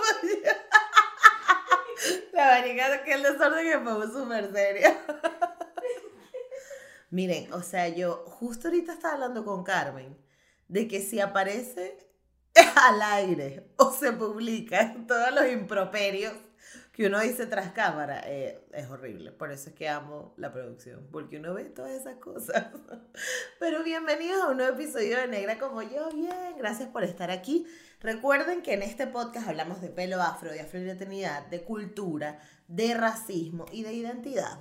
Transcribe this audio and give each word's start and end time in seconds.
La 2.32 2.46
marica 2.46 3.04
que 3.04 3.12
el 3.12 3.22
desorden 3.22 3.70
que 3.70 3.78
fue 3.78 4.06
súper 4.06 4.50
serio. 4.52 4.90
Miren, 7.10 7.52
o 7.52 7.62
sea, 7.62 7.88
yo 7.88 8.24
justo 8.26 8.68
ahorita 8.68 8.92
estaba 8.92 9.14
hablando 9.14 9.44
con 9.44 9.64
Carmen 9.64 10.16
de 10.68 10.86
que 10.86 11.00
si 11.00 11.20
aparece 11.20 11.98
al 12.76 13.02
aire 13.02 13.72
o 13.76 13.92
se 13.92 14.12
publica 14.12 14.94
todos 15.06 15.32
los 15.32 15.48
improperios 15.48 16.34
que 16.92 17.06
uno 17.06 17.20
dice 17.20 17.46
tras 17.46 17.72
cámara, 17.72 18.22
eh, 18.26 18.62
es 18.72 18.88
horrible. 18.88 19.32
Por 19.32 19.50
eso 19.50 19.70
es 19.70 19.74
que 19.74 19.88
amo 19.88 20.34
la 20.36 20.52
producción, 20.52 21.08
porque 21.10 21.38
uno 21.38 21.54
ve 21.54 21.64
todas 21.64 21.92
esas 21.92 22.16
cosas. 22.16 22.66
Pero 23.58 23.82
bienvenidos 23.82 24.42
a 24.42 24.48
un 24.48 24.58
nuevo 24.58 24.74
episodio 24.74 25.16
de 25.16 25.26
Negra 25.26 25.58
como 25.58 25.82
yo. 25.82 26.10
Bien, 26.10 26.56
gracias 26.58 26.88
por 26.88 27.04
estar 27.04 27.30
aquí. 27.30 27.66
Recuerden 28.00 28.62
que 28.62 28.72
en 28.72 28.82
este 28.82 29.06
podcast 29.06 29.46
hablamos 29.46 29.82
de 29.82 29.90
pelo 29.90 30.22
afro, 30.22 30.50
de 30.50 30.62
afroidentidad, 30.62 31.46
de 31.48 31.62
cultura, 31.62 32.40
de 32.66 32.94
racismo 32.94 33.66
y 33.72 33.82
de 33.82 33.92
identidad. 33.92 34.58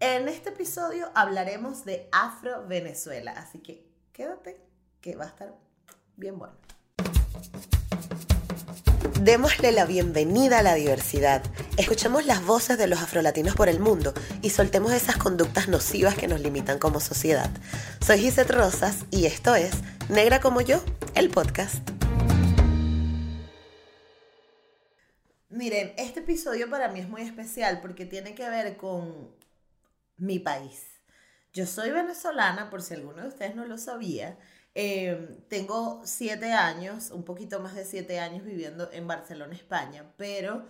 En 0.00 0.26
este 0.28 0.48
episodio 0.48 1.08
hablaremos 1.14 1.84
de 1.84 2.08
Afro 2.10 2.66
Venezuela, 2.66 3.32
así 3.36 3.60
que 3.60 3.86
quédate 4.12 4.60
que 5.00 5.14
va 5.14 5.26
a 5.26 5.28
estar 5.28 5.54
bien 6.16 6.36
bueno. 6.36 6.54
Démosle 9.20 9.70
la 9.70 9.84
bienvenida 9.86 10.58
a 10.58 10.62
la 10.64 10.74
diversidad. 10.74 11.44
Escuchemos 11.76 12.26
las 12.26 12.44
voces 12.44 12.76
de 12.76 12.88
los 12.88 13.00
afrolatinos 13.00 13.54
por 13.54 13.68
el 13.68 13.78
mundo 13.78 14.14
y 14.42 14.50
soltemos 14.50 14.92
esas 14.92 15.16
conductas 15.16 15.68
nocivas 15.68 16.16
que 16.16 16.26
nos 16.26 16.40
limitan 16.40 16.80
como 16.80 16.98
sociedad. 16.98 17.50
Soy 18.04 18.18
Gisette 18.18 18.50
Rosas 18.50 19.04
y 19.12 19.26
esto 19.26 19.54
es 19.54 19.74
Negra 20.08 20.40
como 20.40 20.60
yo, 20.60 20.82
el 21.14 21.30
podcast. 21.30 21.97
Miren, 25.58 25.92
este 25.96 26.20
episodio 26.20 26.70
para 26.70 26.86
mí 26.86 27.00
es 27.00 27.08
muy 27.08 27.22
especial 27.22 27.80
porque 27.80 28.06
tiene 28.06 28.32
que 28.32 28.48
ver 28.48 28.76
con 28.76 29.34
mi 30.16 30.38
país. 30.38 30.86
Yo 31.52 31.66
soy 31.66 31.90
venezolana, 31.90 32.70
por 32.70 32.80
si 32.80 32.94
alguno 32.94 33.22
de 33.22 33.28
ustedes 33.28 33.56
no 33.56 33.64
lo 33.64 33.76
sabía. 33.76 34.38
Em, 34.74 35.40
tengo 35.48 36.00
siete 36.04 36.52
años, 36.52 37.10
un 37.10 37.24
poquito 37.24 37.58
más 37.58 37.74
de 37.74 37.84
siete 37.84 38.20
años 38.20 38.44
viviendo 38.44 38.88
en 38.92 39.08
Barcelona, 39.08 39.52
España, 39.52 40.12
pero 40.16 40.68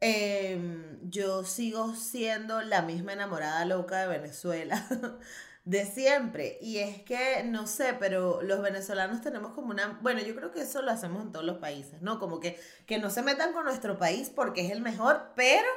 em, 0.00 0.98
yo 1.08 1.44
sigo 1.44 1.94
siendo 1.94 2.60
la 2.62 2.82
misma 2.82 3.12
enamorada 3.12 3.64
loca 3.64 4.00
de 4.00 4.08
Venezuela. 4.08 4.84
de 5.64 5.86
siempre. 5.86 6.58
Y 6.60 6.78
es 6.78 7.02
que, 7.02 7.42
no 7.44 7.66
sé, 7.66 7.94
pero 7.98 8.42
los 8.42 8.60
venezolanos 8.62 9.20
tenemos 9.22 9.52
como 9.52 9.70
una, 9.70 9.98
bueno, 10.02 10.20
yo 10.20 10.34
creo 10.34 10.52
que 10.52 10.62
eso 10.62 10.82
lo 10.82 10.90
hacemos 10.90 11.22
en 11.22 11.32
todos 11.32 11.44
los 11.44 11.58
países, 11.58 12.02
¿no? 12.02 12.18
Como 12.18 12.40
que, 12.40 12.58
que 12.86 12.98
no 12.98 13.10
se 13.10 13.22
metan 13.22 13.52
con 13.52 13.64
nuestro 13.64 13.98
país 13.98 14.30
porque 14.34 14.66
es 14.66 14.72
el 14.72 14.80
mejor, 14.80 15.32
pero 15.34 15.68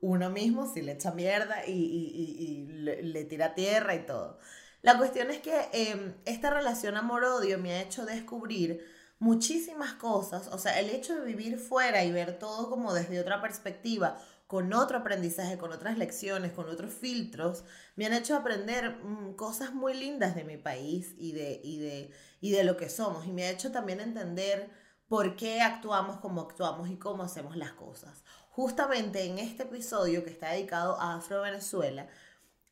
uno 0.00 0.30
mismo 0.30 0.70
sí 0.72 0.82
le 0.82 0.92
echa 0.92 1.12
mierda 1.12 1.66
y, 1.66 1.72
y, 1.72 2.66
le, 2.66 3.24
tira 3.24 3.54
tierra 3.54 3.94
y 3.94 4.06
todo. 4.06 4.38
La 4.82 4.98
cuestión 4.98 5.30
es 5.30 5.38
que 5.40 5.54
em, 5.72 6.14
esta 6.26 6.50
relación 6.50 6.96
amor-odio 6.96 7.58
me 7.58 7.72
ha 7.72 7.82
hecho 7.82 8.04
descubrir 8.04 8.84
muchísimas 9.18 9.94
cosas, 9.94 10.48
o 10.48 10.58
sea, 10.58 10.78
el 10.80 10.90
hecho 10.90 11.14
de 11.14 11.24
vivir 11.24 11.58
fuera 11.58 12.04
y 12.04 12.12
ver 12.12 12.38
todo 12.38 12.68
como 12.68 12.92
desde 12.92 13.20
otra 13.20 13.40
perspectiva, 13.40 14.20
con 14.46 14.72
otro 14.72 14.98
aprendizaje, 14.98 15.58
con 15.58 15.72
otras 15.72 15.98
lecciones, 15.98 16.52
con 16.52 16.68
otros 16.68 16.92
filtros, 16.92 17.64
me 17.96 18.06
han 18.06 18.12
hecho 18.12 18.36
aprender 18.36 18.96
mm, 19.02 19.34
cosas 19.34 19.72
muy 19.72 19.94
lindas 19.94 20.34
de 20.34 20.44
mi 20.44 20.56
país 20.56 21.14
y 21.18 21.32
de, 21.32 21.60
y, 21.64 21.78
de, 21.78 22.10
y 22.40 22.50
de 22.50 22.64
lo 22.64 22.76
que 22.76 22.90
somos. 22.90 23.26
Y 23.26 23.32
me 23.32 23.44
ha 23.44 23.50
hecho 23.50 23.72
también 23.72 24.00
entender 24.00 24.70
por 25.08 25.36
qué 25.36 25.60
actuamos 25.60 26.18
como 26.18 26.42
actuamos 26.42 26.90
y 26.90 26.96
cómo 26.96 27.22
hacemos 27.22 27.56
las 27.56 27.72
cosas. 27.72 28.22
Justamente 28.50 29.24
en 29.24 29.38
este 29.38 29.64
episodio 29.64 30.24
que 30.24 30.30
está 30.30 30.50
dedicado 30.50 31.00
a 31.00 31.16
Afro 31.16 31.42
Venezuela, 31.42 32.06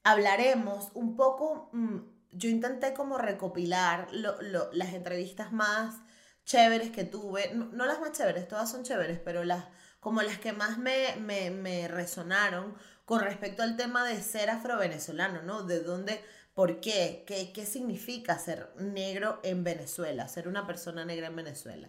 hablaremos 0.04 0.90
un 0.94 1.16
poco, 1.16 1.70
mm, 1.72 1.98
yo 2.32 2.48
intenté 2.48 2.94
como 2.94 3.18
recopilar 3.18 4.08
las 4.12 4.92
entrevistas 4.94 5.52
más 5.52 5.96
chéveres 6.44 6.90
que 6.90 7.04
tuve, 7.04 7.52
no 7.54 7.86
las 7.86 8.00
más 8.00 8.12
chéveres, 8.12 8.48
todas 8.48 8.70
son 8.70 8.82
chéveres, 8.82 9.20
pero 9.20 9.44
las 9.44 9.64
como 10.02 10.20
las 10.20 10.38
que 10.38 10.52
más 10.52 10.78
me, 10.78 11.14
me, 11.14 11.86
resonaron 11.86 12.74
con 13.04 13.20
respecto 13.20 13.62
al 13.62 13.76
tema 13.76 14.04
de 14.04 14.20
ser 14.20 14.50
afrovenezolano, 14.50 15.42
¿no? 15.42 15.62
De 15.62 15.78
dónde, 15.78 16.20
por 16.54 16.80
qué, 16.80 17.22
qué, 17.24 17.52
qué 17.52 17.64
significa 17.64 18.36
ser 18.36 18.68
negro 18.78 19.38
en 19.44 19.62
Venezuela, 19.62 20.26
ser 20.26 20.48
una 20.48 20.66
persona 20.66 21.04
negra 21.04 21.28
en 21.28 21.36
Venezuela. 21.36 21.88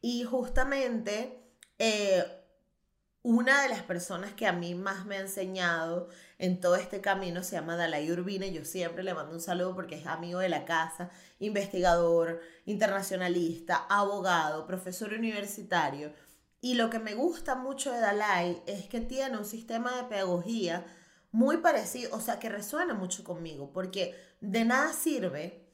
Y 0.00 0.24
justamente 0.24 1.38
eh, 1.78 2.24
una 3.22 3.60
de 3.60 3.68
las 3.68 3.82
personas 3.82 4.32
que 4.32 4.46
a 4.46 4.54
mí 4.54 4.74
más 4.74 5.04
me 5.04 5.18
ha 5.18 5.20
enseñado 5.20 6.08
en 6.38 6.60
todo 6.60 6.76
este 6.76 7.02
camino 7.02 7.42
se 7.42 7.56
llama 7.56 7.76
Dalai 7.76 8.10
Urbina. 8.10 8.46
Yo 8.46 8.64
siempre 8.64 9.02
le 9.02 9.12
mando 9.12 9.34
un 9.34 9.40
saludo 9.42 9.74
porque 9.74 9.96
es 9.96 10.06
amigo 10.06 10.38
de 10.38 10.48
la 10.48 10.64
casa, 10.64 11.10
investigador, 11.40 12.40
internacionalista, 12.64 13.84
abogado, 13.90 14.66
profesor 14.66 15.12
universitario 15.12 16.14
y 16.60 16.74
lo 16.74 16.90
que 16.90 16.98
me 16.98 17.14
gusta 17.14 17.54
mucho 17.54 17.92
de 17.92 18.00
Dalai 18.00 18.62
es 18.66 18.86
que 18.88 19.00
tiene 19.00 19.38
un 19.38 19.44
sistema 19.44 19.96
de 19.96 20.04
pedagogía 20.04 20.84
muy 21.32 21.58
parecido, 21.58 22.14
o 22.14 22.20
sea, 22.20 22.38
que 22.38 22.48
resuena 22.48 22.94
mucho 22.94 23.24
conmigo, 23.24 23.72
porque 23.72 24.14
de 24.40 24.64
nada 24.64 24.92
sirve 24.92 25.66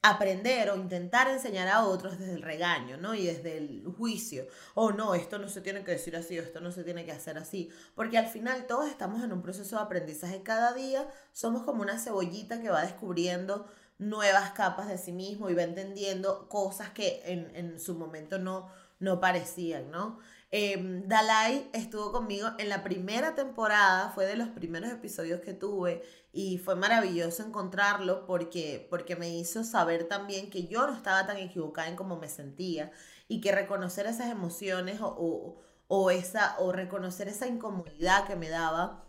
aprender 0.00 0.70
o 0.70 0.76
intentar 0.76 1.28
enseñar 1.28 1.66
a 1.68 1.84
otros 1.84 2.18
desde 2.18 2.34
el 2.34 2.42
regaño, 2.42 2.96
¿no? 2.98 3.14
Y 3.14 3.26
desde 3.26 3.58
el 3.58 3.84
juicio. 3.96 4.46
O 4.74 4.92
no, 4.92 5.14
esto 5.14 5.38
no 5.38 5.48
se 5.48 5.60
tiene 5.60 5.82
que 5.82 5.92
decir 5.92 6.14
así, 6.14 6.38
o 6.38 6.42
esto 6.42 6.60
no 6.60 6.70
se 6.70 6.84
tiene 6.84 7.04
que 7.04 7.12
hacer 7.12 7.36
así. 7.36 7.70
Porque 7.94 8.18
al 8.18 8.28
final 8.28 8.66
todos 8.66 8.88
estamos 8.88 9.24
en 9.24 9.32
un 9.32 9.42
proceso 9.42 9.76
de 9.76 9.82
aprendizaje. 9.82 10.42
Cada 10.42 10.72
día 10.72 11.08
somos 11.32 11.64
como 11.64 11.82
una 11.82 11.98
cebollita 11.98 12.60
que 12.60 12.70
va 12.70 12.82
descubriendo 12.82 13.66
nuevas 13.98 14.52
capas 14.52 14.86
de 14.88 14.98
sí 14.98 15.10
mismo 15.10 15.50
y 15.50 15.54
va 15.54 15.64
entendiendo 15.64 16.48
cosas 16.48 16.90
que 16.90 17.20
en, 17.24 17.54
en 17.56 17.80
su 17.80 17.96
momento 17.96 18.38
no, 18.38 18.70
no 18.98 19.20
parecían, 19.20 19.90
¿no? 19.90 20.18
Em, 20.50 21.06
Dalai 21.06 21.68
estuvo 21.74 22.10
conmigo 22.10 22.48
en 22.58 22.70
la 22.70 22.82
primera 22.82 23.34
temporada, 23.34 24.10
fue 24.10 24.24
de 24.26 24.36
los 24.36 24.48
primeros 24.48 24.90
episodios 24.90 25.40
que 25.40 25.52
tuve 25.52 26.02
y 26.32 26.56
fue 26.58 26.74
maravilloso 26.74 27.42
encontrarlo 27.42 28.24
porque, 28.26 28.86
porque 28.88 29.14
me 29.14 29.28
hizo 29.28 29.62
saber 29.62 30.08
también 30.08 30.48
que 30.48 30.66
yo 30.66 30.86
no 30.86 30.94
estaba 30.94 31.26
tan 31.26 31.36
equivocada 31.36 31.88
en 31.88 31.96
cómo 31.96 32.16
me 32.16 32.28
sentía 32.28 32.90
y 33.28 33.42
que 33.42 33.52
reconocer 33.52 34.06
esas 34.06 34.30
emociones 34.30 35.00
o, 35.02 35.58
o, 35.86 36.10
esa, 36.10 36.56
o 36.58 36.72
reconocer 36.72 37.28
esa 37.28 37.46
incomodidad 37.46 38.26
que 38.26 38.36
me 38.36 38.48
daba 38.48 39.04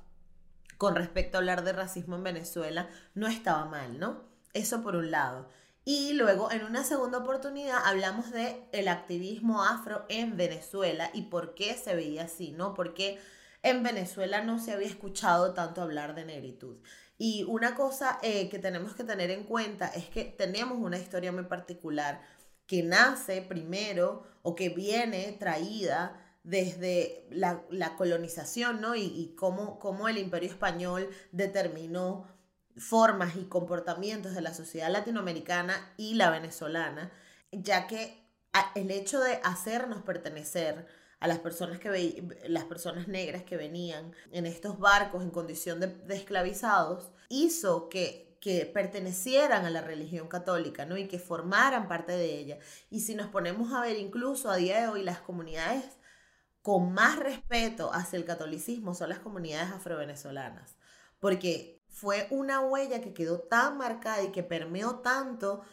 con 0.77 0.95
respecto 0.95 1.37
a 1.37 1.39
hablar 1.39 1.63
de 1.63 1.73
racismo 1.73 2.15
en 2.17 2.23
Venezuela 2.23 2.89
no 3.13 3.27
estaba 3.27 3.65
mal, 3.65 3.99
¿no? 3.99 4.23
Eso 4.53 4.81
por 4.81 4.95
un 4.95 5.11
lado. 5.11 5.49
Y 5.85 6.13
luego, 6.13 6.51
en 6.51 6.63
una 6.63 6.83
segunda 6.83 7.19
oportunidad, 7.19 7.79
hablamos 7.85 8.31
de 8.31 8.63
el 8.71 8.87
activismo 8.87 9.63
afro 9.63 10.05
en 10.09 10.37
Venezuela 10.37 11.09
y 11.13 11.23
por 11.23 11.55
qué 11.55 11.75
se 11.75 11.95
veía 11.95 12.25
así, 12.25 12.51
¿no? 12.51 12.73
Porque 12.73 13.19
en 13.63 13.83
Venezuela 13.83 14.43
no 14.43 14.59
se 14.59 14.73
había 14.73 14.87
escuchado 14.87 15.53
tanto 15.53 15.81
hablar 15.81 16.15
de 16.15 16.25
negritud. 16.25 16.77
Y 17.17 17.43
una 17.43 17.75
cosa 17.75 18.19
eh, 18.21 18.49
que 18.49 18.59
tenemos 18.59 18.95
que 18.95 19.03
tener 19.03 19.31
en 19.31 19.43
cuenta 19.43 19.87
es 19.87 20.09
que 20.09 20.23
tenemos 20.23 20.77
una 20.77 20.97
historia 20.97 21.31
muy 21.31 21.43
particular 21.43 22.21
que 22.65 22.83
nace 22.83 23.41
primero 23.41 24.23
o 24.41 24.55
que 24.55 24.69
viene 24.69 25.35
traída 25.39 26.23
desde 26.43 27.27
la, 27.31 27.65
colonización, 27.97 28.79
¿no? 28.79 28.95
Y, 28.95 29.03
y 29.03 29.35
cómo, 29.35 29.79
cómo 29.79 30.07
el 30.07 30.17
imperio 30.17 30.49
español 30.49 31.09
determinó 31.31 32.27
formas 32.79 33.35
y 33.35 33.45
comportamientos 33.45 34.33
de 34.33 34.41
la 34.41 34.53
sociedad 34.53 34.89
latinoamericana 34.89 35.93
y 35.97 36.15
la 36.15 36.29
venezolana, 36.29 37.11
ya 37.51 37.87
que 37.87 38.25
el 38.75 38.91
hecho 38.91 39.19
de 39.19 39.39
hacernos 39.43 40.01
pertenecer 40.01 40.87
a 41.19 41.27
las 41.27 41.39
personas, 41.39 41.79
que 41.79 42.23
las 42.47 42.63
personas 42.63 43.07
negras 43.07 43.43
que 43.43 43.57
venían 43.57 44.13
en 44.31 44.45
estos 44.45 44.79
barcos 44.79 45.23
en 45.23 45.31
condición 45.31 45.79
de, 45.79 45.95
esclavizados, 46.09 47.11
hizo 47.29 47.89
que 47.89 48.29
que 48.39 48.65
pertenecieran 48.65 49.65
a 49.65 49.69
la 49.69 49.81
religión 49.81 50.27
católica, 50.27 50.85
¿no? 50.85 50.97
Y 50.97 51.07
que 51.07 51.19
formaran 51.19 51.87
parte 51.87 52.13
de 52.13 52.39
ella. 52.39 52.57
Y 52.89 53.01
si 53.01 53.15
nos 53.15 53.27
ponemos 53.27 53.73
a 53.73 53.81
ver 53.81 53.97
incluso 53.97 54.49
a 54.49 54.55
día 54.55 54.79
de 54.79 54.87
hoy 54.87 55.03
las 55.03 55.19
comunidades 55.19 55.83
con 56.61 56.93
más 56.93 57.17
respeto 57.17 57.91
hacia 57.93 58.17
el 58.17 58.25
catolicismo 58.25 58.93
son 58.93 59.09
las 59.09 59.19
comunidades 59.19 59.71
afrovenezolanas, 59.71 60.77
porque 61.19 61.78
fue 61.89 62.27
una 62.29 62.61
huella 62.61 63.01
que 63.01 63.13
quedó 63.13 63.39
tan 63.39 63.77
marcada 63.77 64.23
y 64.23 64.31
que 64.31 64.43
permeó 64.43 64.99
tanto 64.99 65.63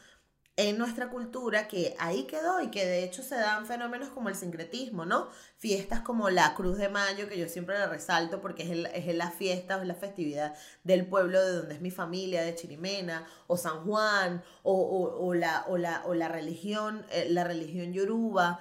en 0.58 0.78
nuestra 0.78 1.10
cultura 1.10 1.68
que 1.68 1.94
ahí 1.98 2.24
quedó 2.24 2.62
y 2.62 2.70
que 2.70 2.86
de 2.86 3.04
hecho 3.04 3.22
se 3.22 3.34
dan 3.34 3.66
fenómenos 3.66 4.08
como 4.08 4.30
el 4.30 4.34
sincretismo, 4.34 5.04
¿no? 5.04 5.28
Fiestas 5.58 6.00
como 6.00 6.30
la 6.30 6.54
Cruz 6.54 6.78
de 6.78 6.88
Mayo, 6.88 7.28
que 7.28 7.38
yo 7.38 7.46
siempre 7.46 7.78
la 7.78 7.88
resalto 7.88 8.40
porque 8.40 8.62
es, 8.62 8.88
es 8.94 9.14
la 9.14 9.30
fiesta, 9.30 9.78
es 9.78 9.86
la 9.86 9.94
festividad 9.94 10.54
del 10.82 11.06
pueblo 11.06 11.42
de 11.42 11.52
donde 11.52 11.74
es 11.74 11.82
mi 11.82 11.90
familia, 11.90 12.42
de 12.42 12.54
Chirimena, 12.54 13.26
o 13.46 13.58
San 13.58 13.84
Juan, 13.84 14.42
o, 14.62 15.34
la, 15.34 15.66
o, 15.68 15.76
la, 15.76 16.02
o 16.06 16.14
la 16.14 16.28
religión, 16.28 17.04
eh, 17.10 17.26
la 17.28 17.44
religión 17.44 17.92
yoruba, 17.92 18.60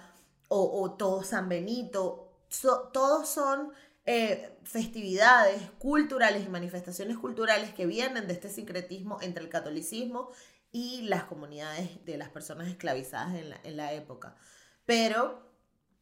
o, 0.49 0.95
todo 0.97 1.23
San 1.23 1.49
Benito, 1.49 2.29
todos 2.93 3.27
son 3.27 3.71
eh, 4.07 4.55
festividades 4.63 5.61
culturales 5.79 6.45
y 6.45 6.49
manifestaciones 6.49 7.17
culturales 7.17 7.73
que 7.73 7.87
vienen 7.87 8.27
de 8.27 8.33
este 8.33 8.49
sincretismo 8.49 9.17
entre 9.21 9.43
el 9.43 9.49
catolicismo 9.49 10.29
y 10.71 11.01
las 11.03 11.23
comunidades 11.23 12.05
de 12.05 12.17
las 12.17 12.29
personas 12.29 12.67
esclavizadas 12.67 13.33
en 13.63 13.77
la, 13.77 13.93
época. 13.93 14.35
Pero 14.85 15.49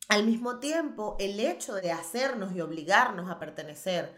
al 0.10 0.26
mismo 0.26 0.60
tiempo, 0.60 1.16
el 1.20 1.40
hecho 1.40 1.76
de 1.76 1.92
hacernos 1.92 2.54
y 2.54 2.60
obligarnos 2.60 3.30
a 3.30 3.40
pertenecer 3.40 4.14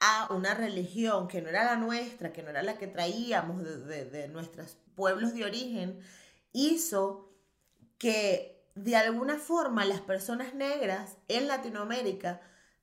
a 0.00 0.32
una 0.32 0.54
religión 0.54 1.28
que 1.28 1.42
no 1.42 1.48
era 1.48 1.64
la 1.64 1.76
nuestra, 1.76 2.32
que 2.32 2.42
no 2.42 2.50
era 2.50 2.62
la 2.62 2.78
que 2.78 2.86
traíamos 2.86 3.62
de, 3.62 4.28
nuestros 4.28 4.78
pueblos 4.94 5.34
de 5.34 5.44
origen, 5.44 6.00
hizo 6.52 7.34
que 7.98 8.70
de 8.74 8.96
alguna 8.96 9.36
forma 9.36 9.84
las 9.84 10.00
personas 10.00 10.54
negras 10.54 11.18
en 11.26 11.48
Latinoamérica 11.48 12.40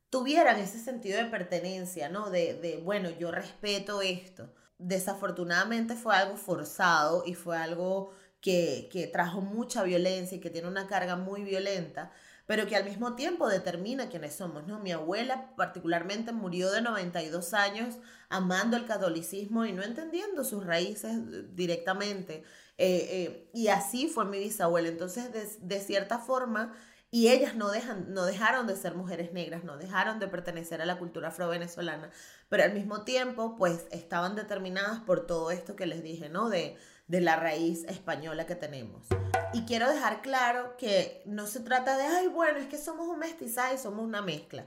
tuvieran 0.10 0.60
ese 0.60 0.80
sentido 0.80 1.18
de 1.18 1.30
pertenencia, 1.30 2.10
¿no? 2.10 2.30
De, 2.30 2.54
de 2.56 2.78
bueno, 2.78 3.10
yo 3.10 3.32
respeto 3.32 4.02
esto 4.02 4.50
desafortunadamente 4.78 5.96
fue 5.96 6.16
algo 6.16 6.38
forzado 6.38 7.24
y 7.26 7.34
fue 7.34 7.58
algo 7.58 8.12
que, 8.42 8.90
que, 8.92 9.08
trajo 9.08 9.42
mucha 9.42 9.84
violencia 9.84 10.38
y 10.38 10.42
que 10.42 10.50
tiene 10.50 10.68
una 10.68 10.88
carga 10.88 11.16
muy 11.16 11.44
violenta, 11.44 12.12
pero 12.46 12.68
que 12.68 12.76
al 12.76 12.86
mismo 12.86 13.16
tiempo 13.16 13.48
determina 13.48 14.10
quiénes 14.10 14.36
somos, 14.36 14.68
¿no? 14.68 14.80
Mi 14.80 14.92
abuela 14.92 15.56
particularmente 15.56 16.32
murió 16.32 16.70
de 16.72 16.82
92 16.82 17.54
años 17.56 17.96
amando 18.30 18.78
el 18.78 18.86
catolicismo 18.86 19.66
y 19.66 19.72
no 19.72 19.82
entendiendo 19.82 20.44
sus 20.44 20.64
raíces 20.64 21.56
directamente. 21.56 22.44
Eh, 22.78 23.08
eh, 23.10 23.50
y 23.54 23.70
así 23.70 24.10
fue 24.10 24.26
mi 24.26 24.38
bisabuela. 24.38 24.90
Entonces, 24.90 25.32
de, 25.34 25.48
de 25.66 25.80
cierta 25.80 26.20
forma, 26.20 26.76
y 27.16 27.30
ellas 27.30 27.56
no, 27.56 27.72
dejan, 27.72 28.14
no 28.14 28.26
dejaron 28.26 28.68
de 28.68 28.76
ser 28.76 28.94
mujeres 28.94 29.32
negras, 29.32 29.64
no 29.64 29.78
dejaron 29.78 30.20
de 30.20 30.28
pertenecer 30.28 30.82
a 30.82 30.86
la 30.86 31.00
cultura 31.00 31.30
afro-venezolana, 31.30 32.12
pero 32.50 32.64
al 32.64 32.74
mismo 32.74 33.06
tiempo, 33.06 33.56
pues 33.56 33.86
estaban 33.92 34.36
determinadas 34.36 35.00
por 35.00 35.26
todo 35.26 35.50
esto 35.50 35.78
que 35.78 35.86
les 35.86 36.04
dije, 36.04 36.28
¿no? 36.28 36.50
De, 36.50 36.76
de 37.08 37.22
la 37.22 37.38
raíz 37.38 37.86
española 37.86 38.46
que 38.46 38.56
tenemos. 38.56 39.08
Y 39.54 39.62
quiero 39.62 39.90
dejar 39.90 40.22
claro 40.22 40.76
que 40.76 41.24
no 41.26 41.48
se 41.48 41.62
trata 41.62 41.96
de, 41.96 42.04
ay, 42.04 42.28
bueno, 42.28 42.60
es 42.60 42.68
que 42.68 42.78
somos 42.78 43.08
un 43.08 43.20
mestizaje 43.20 43.76
y 43.76 43.78
somos 43.78 44.04
una 44.04 44.22
mezcla. 44.22 44.66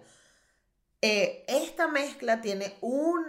Eh, 1.03 1.45
esta 1.49 1.87
mezcla 1.87 2.41
tiene 2.41 2.79
un 2.81 3.27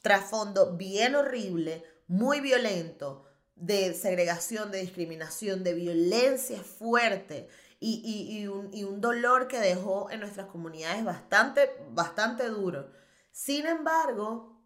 trasfondo 0.00 0.78
bien 0.78 1.14
horrible, 1.14 1.84
muy 2.08 2.40
violento, 2.40 3.26
de 3.54 3.92
segregación, 3.92 4.70
de 4.70 4.80
discriminación, 4.80 5.62
de 5.62 5.74
violencia 5.74 6.62
fuerte 6.62 7.50
y, 7.84 8.46
un, 8.46 9.00
dolor 9.00 9.48
que 9.48 9.58
dejó 9.58 10.10
en 10.10 10.20
nuestras 10.20 10.46
comunidades 10.46 11.04
bastante, 11.04 11.70
bastante 11.90 12.48
duro. 12.48 12.90
Sin 13.32 13.66
embargo, 13.66 14.62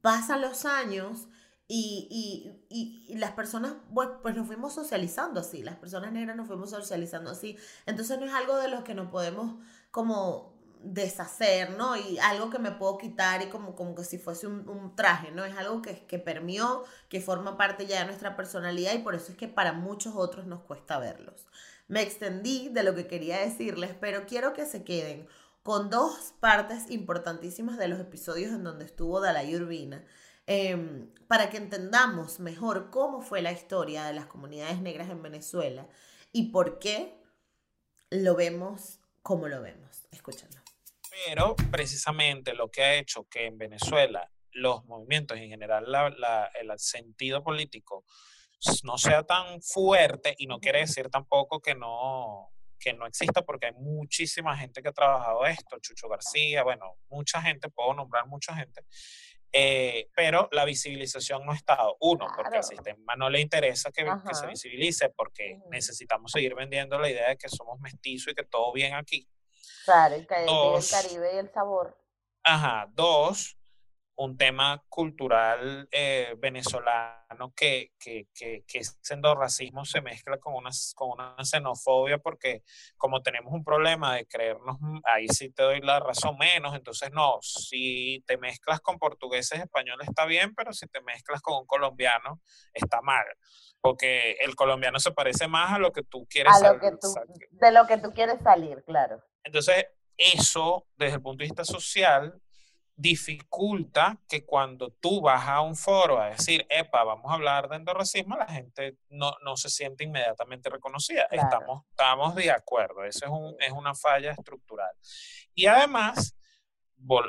pasan 0.00 0.40
los 0.40 0.64
años 0.64 1.28
y, 1.66 2.64
las 3.10 3.32
personas, 3.32 3.74
pues, 3.92 4.08
pues 4.22 4.34
nos 4.34 4.46
fuimos 4.46 4.74
socializando 4.74 5.40
así, 5.40 5.62
las 5.62 5.76
personas 5.76 6.12
negras 6.12 6.36
nos 6.36 6.46
fuimos 6.46 6.70
socializando 6.70 7.30
así. 7.30 7.58
Entonces 7.84 8.18
no 8.18 8.24
es 8.24 8.32
algo 8.32 8.56
de 8.56 8.68
lo 8.68 8.84
que 8.84 8.94
nos 8.94 9.10
podemos 9.10 9.56
como 9.90 10.56
deshacer, 10.80 11.70
¿no? 11.70 11.96
Y 11.96 12.18
algo 12.20 12.50
que 12.50 12.58
me 12.58 12.70
puedo 12.70 12.96
quitar 12.98 13.42
y 13.42 13.50
como, 13.50 13.74
como 13.74 13.94
que 13.94 14.04
si 14.04 14.16
fuese 14.16 14.46
un, 14.46 14.94
traje, 14.96 15.30
¿no? 15.32 15.44
Es 15.44 15.56
algo 15.58 15.82
que, 15.82 16.06
que 16.06 16.18
permeó, 16.18 16.84
que 17.08 17.20
forma 17.20 17.58
parte 17.58 17.86
ya 17.86 18.00
de 18.00 18.06
nuestra 18.06 18.36
personalidad 18.36 18.94
y 18.94 18.98
por 18.98 19.14
eso 19.14 19.32
es 19.32 19.36
que 19.36 19.48
para 19.48 19.72
muchos 19.72 20.14
otros 20.16 20.46
nos 20.46 20.62
cuesta 20.62 20.98
verlos. 20.98 21.46
Me 21.88 22.02
extendí 22.02 22.68
de 22.68 22.82
lo 22.82 22.94
que 22.94 23.06
quería 23.06 23.38
decirles, 23.38 23.94
pero 23.98 24.26
quiero 24.26 24.52
que 24.52 24.66
se 24.66 24.84
queden 24.84 25.26
con 25.62 25.90
dos 25.90 26.34
partes 26.40 26.90
importantísimas 26.90 27.78
de 27.78 27.88
los 27.88 27.98
episodios 28.00 28.52
en 28.52 28.64
donde 28.64 28.84
estuvo 28.84 29.20
Dalai 29.20 29.54
Urbina, 29.56 30.04
em, 30.46 31.10
para 31.26 31.50
que 31.50 31.56
entendamos 31.56 32.40
mejor 32.40 32.90
cómo 32.90 33.20
fue 33.22 33.42
la 33.42 33.52
historia 33.52 34.04
de 34.04 34.12
las 34.12 34.26
comunidades 34.26 34.80
negras 34.80 35.10
en 35.10 35.22
Venezuela 35.22 35.88
y 36.32 36.50
por 36.50 36.78
qué 36.78 37.18
lo 38.10 38.34
vemos 38.34 39.00
como 39.22 39.48
lo 39.48 39.60
vemos. 39.60 40.06
Escúchenlo. 40.10 40.60
Pero 41.26 41.56
precisamente 41.70 42.54
lo 42.54 42.70
que 42.70 42.82
ha 42.82 42.94
hecho 42.94 43.24
que 43.28 43.46
en 43.46 43.58
Venezuela 43.58 44.30
los 44.52 44.84
movimientos 44.86 45.38
en 45.38 45.48
general, 45.48 45.86
el 46.60 46.78
sentido 46.78 47.42
político 47.42 48.04
no 48.84 48.98
sea 48.98 49.22
tan 49.22 49.62
fuerte 49.62 50.34
y 50.38 50.46
no 50.46 50.58
quiere 50.58 50.80
decir 50.80 51.08
tampoco 51.10 51.60
que 51.60 51.74
no, 51.74 52.50
que 52.78 52.92
no 52.92 53.06
exista 53.06 53.42
porque 53.42 53.66
hay 53.66 53.72
muchísima 53.74 54.56
gente 54.56 54.82
que 54.82 54.88
ha 54.88 54.92
trabajado 54.92 55.46
esto, 55.46 55.78
Chucho 55.80 56.08
García, 56.08 56.62
bueno, 56.62 56.98
mucha 57.08 57.40
gente, 57.42 57.68
puedo 57.70 57.94
nombrar 57.94 58.26
mucha 58.26 58.54
gente, 58.54 58.84
eh, 59.52 60.08
pero 60.14 60.48
la 60.52 60.64
visibilización 60.64 61.44
no 61.44 61.52
ha 61.52 61.56
estado. 61.56 61.96
Uno, 62.00 62.26
porque 62.36 62.58
al 62.58 62.64
sistema 62.64 63.16
no 63.16 63.30
le 63.30 63.40
interesa 63.40 63.90
que, 63.90 64.04
que 64.04 64.34
se 64.34 64.46
visibilice, 64.46 65.10
porque 65.10 65.58
necesitamos 65.70 66.32
seguir 66.32 66.54
vendiendo 66.54 66.98
la 66.98 67.08
idea 67.08 67.30
de 67.30 67.36
que 67.36 67.48
somos 67.48 67.80
mestizos 67.80 68.32
y 68.32 68.34
que 68.34 68.44
todo 68.44 68.72
bien 68.72 68.94
aquí. 68.94 69.26
Claro, 69.84 70.16
el, 70.16 70.22
el 70.22 70.90
Caribe 70.90 71.34
y 71.34 71.38
el 71.38 71.50
sabor. 71.50 71.96
Ajá, 72.44 72.86
dos, 72.92 73.57
un 74.18 74.36
tema 74.36 74.82
cultural 74.88 75.88
eh, 75.92 76.34
venezolano 76.38 77.52
que, 77.54 77.92
que, 78.00 78.26
que, 78.34 78.64
que 78.66 78.80
siendo 78.82 79.32
racismo 79.36 79.84
se 79.84 80.00
mezcla 80.00 80.38
con 80.38 80.54
una, 80.54 80.70
con 80.96 81.10
una 81.10 81.36
xenofobia 81.44 82.18
porque 82.18 82.64
como 82.96 83.22
tenemos 83.22 83.52
un 83.52 83.62
problema 83.62 84.16
de 84.16 84.26
creernos, 84.26 84.76
mm, 84.80 84.98
ahí 85.04 85.28
sí 85.28 85.50
te 85.50 85.62
doy 85.62 85.80
la 85.82 86.00
razón 86.00 86.36
menos, 86.36 86.74
entonces 86.74 87.10
no, 87.12 87.38
si 87.42 88.24
te 88.26 88.36
mezclas 88.38 88.80
con 88.80 88.98
portugueses, 88.98 89.60
españoles 89.60 90.08
está 90.08 90.24
bien, 90.24 90.52
pero 90.52 90.72
si 90.72 90.88
te 90.88 91.00
mezclas 91.02 91.40
con 91.40 91.56
un 91.56 91.66
colombiano 91.66 92.40
está 92.74 93.00
mal, 93.00 93.24
porque 93.80 94.32
el 94.40 94.56
colombiano 94.56 94.98
se 94.98 95.12
parece 95.12 95.46
más 95.46 95.74
a 95.74 95.78
lo 95.78 95.92
que 95.92 96.02
tú 96.02 96.26
quieres 96.28 96.60
a 96.60 96.76
tú, 96.76 97.14
de 97.50 97.70
lo 97.70 97.86
que 97.86 97.98
tú 97.98 98.12
quieres 98.12 98.40
salir, 98.42 98.82
claro. 98.84 99.22
Entonces, 99.44 99.86
eso 100.16 100.88
desde 100.96 101.14
el 101.14 101.22
punto 101.22 101.42
de 101.42 101.50
vista 101.50 101.64
social 101.64 102.42
dificulta 102.98 104.18
que 104.28 104.44
cuando 104.44 104.90
tú 104.90 105.20
vas 105.20 105.46
a 105.46 105.60
un 105.60 105.76
foro 105.76 106.20
a 106.20 106.30
decir, 106.30 106.66
epa, 106.68 107.04
vamos 107.04 107.30
a 107.30 107.34
hablar 107.34 107.68
de 107.68 107.76
endorracismo, 107.76 108.36
la 108.36 108.48
gente 108.48 108.98
no, 109.08 109.36
no 109.44 109.56
se 109.56 109.70
siente 109.70 110.02
inmediatamente 110.02 110.68
reconocida. 110.68 111.28
Estamos, 111.30 111.84
estamos 111.90 112.34
de 112.34 112.50
acuerdo, 112.50 113.04
eso 113.04 113.24
es, 113.24 113.30
un, 113.30 113.56
es 113.60 113.70
una 113.70 113.94
falla 113.94 114.32
estructural. 114.32 114.90
Y 115.54 115.66
además, 115.66 116.36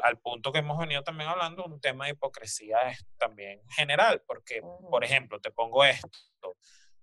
al 0.03 0.17
punto 0.17 0.51
que 0.51 0.57
hemos 0.57 0.79
venido 0.79 1.03
también 1.03 1.29
hablando, 1.29 1.63
un 1.63 1.79
tema 1.79 2.05
de 2.05 2.11
hipocresía 2.11 2.89
es 2.89 3.05
también 3.19 3.61
general, 3.69 4.23
porque, 4.25 4.63
por 4.89 5.03
ejemplo, 5.03 5.39
te 5.39 5.51
pongo 5.51 5.85
esto, 5.85 6.09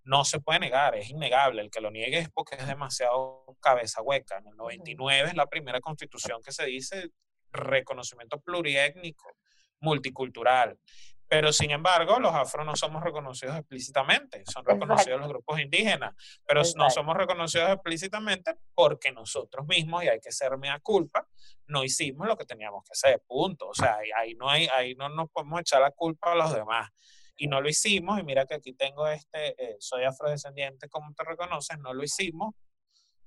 no 0.02 0.24
se 0.24 0.40
puede 0.40 0.58
negar, 0.58 0.96
es 0.96 1.08
innegable, 1.10 1.62
el 1.62 1.70
que 1.70 1.80
lo 1.80 1.92
niegue 1.92 2.18
es 2.18 2.30
porque 2.30 2.56
es 2.56 2.66
demasiado 2.66 3.44
cabeza 3.60 4.02
hueca. 4.02 4.38
En 4.38 4.48
el 4.48 4.56
99 4.56 5.28
es 5.28 5.36
la 5.36 5.46
primera 5.46 5.80
constitución 5.80 6.42
que 6.42 6.50
se 6.50 6.66
dice 6.66 7.12
reconocimiento 7.52 8.40
pluriétnico, 8.40 9.36
multicultural. 9.80 10.78
Pero 11.28 11.52
sin 11.52 11.72
embargo, 11.72 12.20
los 12.20 12.32
afro 12.32 12.64
no 12.64 12.76
somos 12.76 13.02
reconocidos 13.02 13.56
explícitamente, 13.56 14.44
son 14.46 14.64
reconocidos 14.64 15.18
los 15.18 15.28
grupos 15.28 15.58
indígenas, 15.58 16.14
pero 16.46 16.62
no 16.76 16.88
somos 16.88 17.16
reconocidos 17.16 17.68
explícitamente 17.70 18.54
porque 18.74 19.10
nosotros 19.10 19.66
mismos, 19.66 20.04
y 20.04 20.08
hay 20.08 20.20
que 20.20 20.30
ser 20.30 20.56
mea 20.56 20.78
culpa, 20.78 21.26
no 21.66 21.82
hicimos 21.82 22.28
lo 22.28 22.36
que 22.36 22.44
teníamos 22.44 22.84
que 22.84 22.92
hacer, 22.92 23.22
punto. 23.26 23.68
O 23.68 23.74
sea, 23.74 23.98
ahí 24.16 24.34
no, 24.34 24.48
hay, 24.48 24.68
ahí 24.76 24.94
no 24.94 25.08
nos 25.08 25.28
podemos 25.30 25.60
echar 25.60 25.80
la 25.80 25.90
culpa 25.90 26.32
a 26.32 26.36
los 26.36 26.54
demás. 26.54 26.90
Y 27.36 27.48
no 27.48 27.60
lo 27.60 27.68
hicimos, 27.68 28.20
y 28.20 28.22
mira 28.22 28.46
que 28.46 28.54
aquí 28.54 28.72
tengo 28.72 29.08
este, 29.08 29.62
eh, 29.62 29.76
soy 29.80 30.04
afrodescendiente, 30.04 30.88
como 30.88 31.12
te 31.12 31.24
reconoces, 31.24 31.78
no 31.80 31.92
lo 31.92 32.04
hicimos 32.04 32.54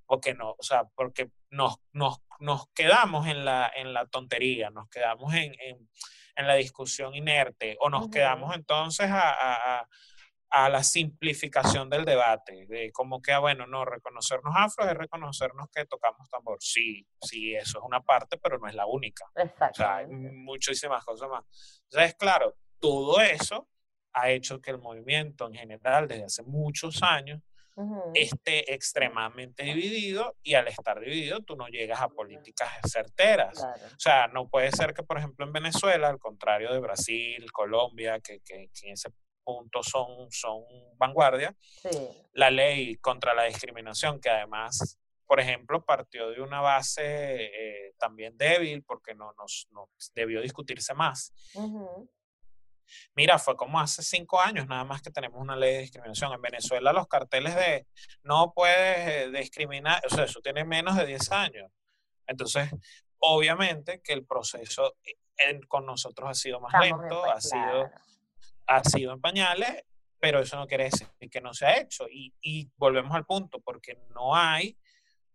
porque 0.10 0.34
no, 0.34 0.56
o 0.58 0.64
sea, 0.64 0.86
porque 0.96 1.30
nos, 1.52 1.76
nos, 1.94 2.18
nos 2.40 2.68
quedamos 2.74 3.28
en 3.28 3.46
la, 3.46 3.72
en 3.76 3.94
la 3.94 4.08
tontería, 4.08 4.72
nos 4.72 4.90
quedamos 4.90 5.32
en, 5.36 5.54
en, 5.60 5.88
en 6.36 6.48
la 6.48 6.56
discusión 6.56 7.14
inerte 7.14 7.78
o 7.80 7.92
nos 7.92 8.10
quedamos 8.10 8.56
entonces 8.56 9.08
a, 9.12 9.86
a, 10.50 10.70
la 10.70 10.82
simplificación 10.82 11.92
del 11.92 12.06
debate, 12.06 12.66
de 12.66 12.92
cómo 12.92 13.22
que, 13.22 13.34
ah, 13.34 13.40
bueno, 13.40 13.68
no, 13.68 13.86
reconocernos 13.86 14.52
afro 14.58 14.90
es 14.90 14.98
reconocernos 14.98 15.68
que 15.72 15.86
tocamos 15.86 16.28
tambor. 16.28 16.58
Sí, 16.60 17.06
sí, 17.22 17.54
eso 17.54 17.78
es 17.78 17.86
una 17.86 18.02
parte, 18.02 18.40
pero 18.40 18.58
no 18.58 18.68
es 18.68 18.74
la 18.74 18.88
única. 18.88 19.26
O 19.36 19.74
sea, 19.76 19.98
hay 19.98 20.08
muchísimas 20.08 21.06
cosas 21.06 21.30
más. 21.30 21.44
Entonces, 21.84 22.16
claro, 22.16 22.56
todo 22.80 23.22
eso 23.22 23.70
ha 24.14 24.32
hecho 24.32 24.60
que 24.60 24.72
el 24.72 24.80
movimiento 24.80 25.46
en 25.46 25.54
general 25.54 26.08
desde 26.08 26.26
hace 26.26 26.42
muchos 26.42 27.04
años 27.04 27.44
esté 28.14 28.74
extremadamente 28.74 29.64
dividido 29.64 30.36
y 30.44 30.56
al 30.56 30.68
estar 30.68 31.00
dividido 31.00 31.42
tú 31.42 31.56
no 31.56 31.68
llegas 31.68 32.02
a 32.02 32.10
políticas 32.10 32.70
certeras. 32.84 33.64
O 33.64 34.00
sea, 34.00 34.28
no 34.28 34.50
puede 34.50 34.72
ser 34.72 34.94
que, 34.94 35.04
por 35.04 35.18
ejemplo, 35.18 35.46
en 35.46 35.54
Venezuela, 35.54 36.10
al 36.10 36.20
contrario 36.20 36.74
de 36.74 36.80
Brasil, 36.80 37.52
Colombia, 37.52 38.20
que, 38.20 38.42
que, 38.42 38.70
en 38.84 38.94
ese 38.94 39.10
punto 39.44 39.82
son, 39.84 40.32
son 40.32 40.64
vanguardia, 40.98 41.56
la 42.34 42.50
ley 42.50 42.98
contra 42.98 43.34
la 43.34 43.46
discriminación, 43.46 44.20
que 44.20 44.30
además, 44.30 45.00
por 45.26 45.40
ejemplo, 45.40 45.84
partió 45.84 46.30
de 46.30 46.42
una 46.42 46.62
base 46.62 47.04
eh, 47.06 47.94
también 47.98 48.38
débil 48.38 48.84
porque 48.84 49.16
no, 49.16 49.34
nos, 49.38 49.68
no 49.72 49.90
debió 50.14 50.42
discutirse 50.42 50.94
más. 50.94 51.34
Mira, 53.16 53.38
fue 53.40 53.56
como 53.56 53.80
hace 53.80 54.02
cinco 54.04 54.40
años 54.40 54.68
nada 54.68 54.84
más 54.84 55.02
que 55.02 55.12
tenemos 55.12 55.40
una 55.40 55.56
ley 55.56 55.74
de 55.74 55.80
discriminación. 55.82 56.34
En 56.34 56.42
Venezuela 56.42 56.94
los 56.94 57.08
carteles 57.08 57.56
de 57.56 57.88
no 58.24 58.54
puedes 58.54 59.28
eh, 59.28 59.32
discriminar, 59.32 60.02
o 60.06 60.14
sea, 60.14 60.26
eso 60.26 60.42
tiene 60.42 60.64
menos 60.64 60.96
de 60.96 61.06
10 61.06 61.32
años. 61.32 61.72
Entonces, 62.26 62.70
obviamente 63.20 64.02
que 64.02 64.14
el 64.14 64.26
proceso 64.26 64.96
eh, 65.04 65.60
con 65.68 65.86
nosotros 65.86 66.30
ha 66.30 66.34
sido 66.34 66.60
más 66.60 66.74
lento, 66.82 67.26
ha 67.26 67.42
sido, 67.42 67.90
ha 68.68 68.84
sido 68.84 69.14
en 69.14 69.22
pañales, 69.22 69.84
pero 70.20 70.40
eso 70.40 70.58
no 70.58 70.68
quiere 70.68 70.86
decir 70.86 71.08
que 71.32 71.42
no 71.42 71.54
se 71.54 71.66
ha 71.66 71.80
hecho. 71.80 72.08
Y, 72.10 72.34
y 72.42 72.70
volvemos 72.78 73.16
al 73.16 73.26
punto, 73.26 73.60
porque 73.62 73.98
no 74.14 74.36
hay 74.36 74.78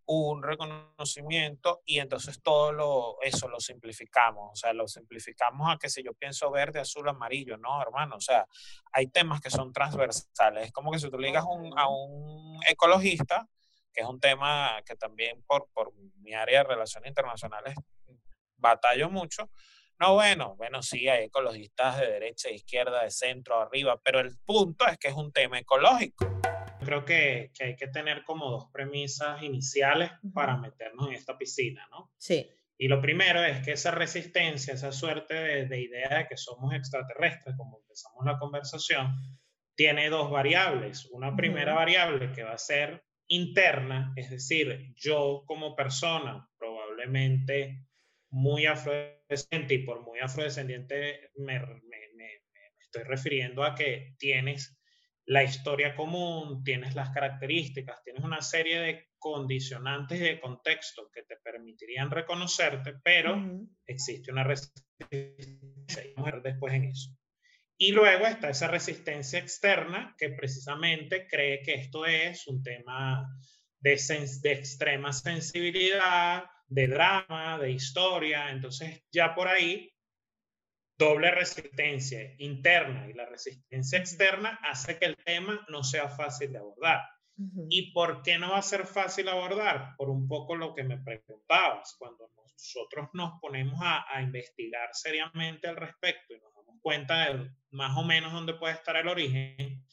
un 0.07 0.43
reconocimiento 0.43 1.81
y 1.85 1.99
entonces 1.99 2.41
todo 2.41 2.71
lo, 2.71 3.17
eso 3.21 3.47
lo 3.47 3.59
simplificamos, 3.59 4.51
o 4.51 4.55
sea, 4.55 4.73
lo 4.73 4.87
simplificamos 4.87 5.73
a 5.73 5.77
que 5.77 5.89
si 5.89 6.03
yo 6.03 6.13
pienso 6.13 6.51
verde, 6.51 6.79
azul, 6.79 7.09
amarillo, 7.09 7.57
no, 7.57 7.81
hermano, 7.81 8.17
o 8.17 8.21
sea, 8.21 8.47
hay 8.91 9.07
temas 9.07 9.41
que 9.41 9.49
son 9.49 9.73
transversales, 9.73 10.65
es 10.65 10.71
como 10.71 10.91
que 10.91 10.99
si 10.99 11.09
tú 11.09 11.17
ligas 11.17 11.43
a 11.43 11.87
un 11.87 12.59
ecologista, 12.67 13.47
que 13.91 14.01
es 14.01 14.07
un 14.07 14.19
tema 14.19 14.81
que 14.85 14.95
también 14.95 15.41
por, 15.47 15.69
por 15.73 15.93
mi 16.21 16.33
área 16.33 16.59
de 16.59 16.69
relaciones 16.69 17.09
internacionales 17.09 17.75
batallo 18.57 19.09
mucho, 19.09 19.49
no, 19.97 20.15
bueno, 20.15 20.55
bueno, 20.57 20.83
sí, 20.83 21.07
hay 21.07 21.25
ecologistas 21.25 21.99
de 21.99 22.07
derecha, 22.07 22.49
de 22.49 22.55
izquierda, 22.55 23.03
de 23.03 23.11
centro, 23.11 23.61
arriba, 23.61 23.99
pero 24.03 24.19
el 24.19 24.37
punto 24.45 24.85
es 24.87 24.97
que 24.97 25.07
es 25.07 25.15
un 25.15 25.31
tema 25.31 25.57
ecológico 25.57 26.25
creo 26.85 27.03
que, 27.03 27.51
que, 27.53 27.65
hay 27.65 27.75
que 27.75 27.87
tener 27.87 28.23
como 28.23 28.49
dos 28.49 28.69
premisas 28.71 29.43
iniciales 29.43 30.11
para 30.33 30.55
meternos 30.57 31.09
en 31.09 31.15
esta 31.15 31.37
piscina, 31.37 31.85
¿no? 31.91 32.13
Sí. 32.17 32.49
Y 32.77 32.87
lo 32.87 33.01
primero 33.01 33.43
es 33.43 33.63
que 33.63 33.71
esa 33.71 33.91
resistencia, 33.91 34.73
esa 34.73 34.91
suerte 34.91 35.33
de, 35.33 35.65
de 35.65 35.81
idea 35.81 36.17
de 36.19 36.27
que 36.27 36.37
somos 36.37 36.73
extraterrestres, 36.73 37.55
como 37.57 37.79
empezamos 37.79 38.25
la 38.25 38.37
conversación, 38.37 39.15
tiene 39.75 40.09
dos 40.09 40.29
variables. 40.29 41.05
Una 41.11 41.35
primera 41.35 41.73
variable 41.73 42.31
que 42.31 42.43
va 42.43 42.53
a 42.53 42.57
ser 42.57 43.03
interna, 43.27 44.13
es 44.15 44.29
decir, 44.29 44.93
yo 44.95 45.43
como 45.45 45.75
persona, 45.75 46.49
probablemente 46.57 47.85
muy 48.29 48.65
afrodescendiente, 48.65 49.75
y 49.75 49.85
por 49.85 50.01
muy 50.01 50.19
afrodescendiente 50.19 51.31
me, 51.37 51.59
me, 51.59 51.69
me, 52.15 52.41
me 52.53 52.67
estoy 52.79 53.03
refiriendo 53.03 53.63
a 53.63 53.75
que 53.75 54.15
tienes 54.19 54.74
la 55.27 55.43
historia 55.43 55.95
común, 55.95 56.63
tienes 56.63 56.95
las 56.95 57.09
características, 57.09 58.03
tienes 58.03 58.23
una 58.23 58.41
serie 58.41 58.79
de 58.79 59.09
condicionantes 59.17 60.19
de 60.19 60.39
contexto 60.39 61.09
que 61.11 61.23
te 61.23 61.37
permitirían 61.37 62.11
reconocerte, 62.11 62.93
pero 63.03 63.35
existe 63.87 64.31
una 64.31 64.43
resistencia 64.43 65.09
y 65.11 66.41
después 66.43 66.73
en 66.73 66.85
eso. 66.85 67.09
Y 67.77 67.91
luego 67.91 68.25
está 68.25 68.49
esa 68.49 68.67
resistencia 68.67 69.39
externa 69.39 70.15
que 70.17 70.29
precisamente 70.29 71.27
cree 71.27 71.61
que 71.61 71.73
esto 71.73 72.05
es 72.05 72.47
un 72.47 72.63
tema 72.63 73.27
de, 73.79 73.99
de 74.41 74.51
extrema 74.51 75.11
sensibilidad, 75.11 76.45
de 76.67 76.87
drama, 76.87 77.57
de 77.59 77.71
historia. 77.71 78.49
Entonces 78.51 79.03
ya 79.11 79.35
por 79.35 79.47
ahí 79.47 79.91
doble 80.97 81.31
resistencia 81.31 82.33
interna 82.37 83.07
y 83.09 83.13
la 83.13 83.25
resistencia 83.25 83.99
externa 83.99 84.59
hace 84.63 84.97
que 84.97 85.05
el 85.05 85.17
tema 85.17 85.65
no 85.69 85.83
sea 85.83 86.09
fácil 86.09 86.51
de 86.51 86.59
abordar. 86.59 87.01
¿Y 87.69 87.91
por 87.91 88.21
qué 88.21 88.37
no 88.37 88.51
va 88.51 88.59
a 88.59 88.61
ser 88.61 88.85
fácil 88.85 89.27
abordar? 89.27 89.95
Por 89.97 90.09
un 90.09 90.25
poco 90.27 90.55
lo 90.55 90.73
que 90.73 90.83
me 90.83 90.97
preguntabas, 90.97 91.95
cuando 91.99 92.29
nosotros 92.37 93.09
nos 93.11 93.39
ponemos 93.41 93.77
a, 93.81 94.05
a 94.09 94.21
investigar 94.21 94.89
seriamente 94.93 95.67
al 95.67 95.75
respecto 95.75 96.33
y 96.33 96.39
nos 96.39 96.53
damos 96.55 96.79
cuenta 96.81 97.33
de 97.33 97.51
más 97.71 97.97
o 97.97 98.03
menos 98.03 98.31
dónde 98.31 98.53
puede 98.53 98.75
estar 98.75 98.95
el 98.95 99.09
origen, 99.09 99.83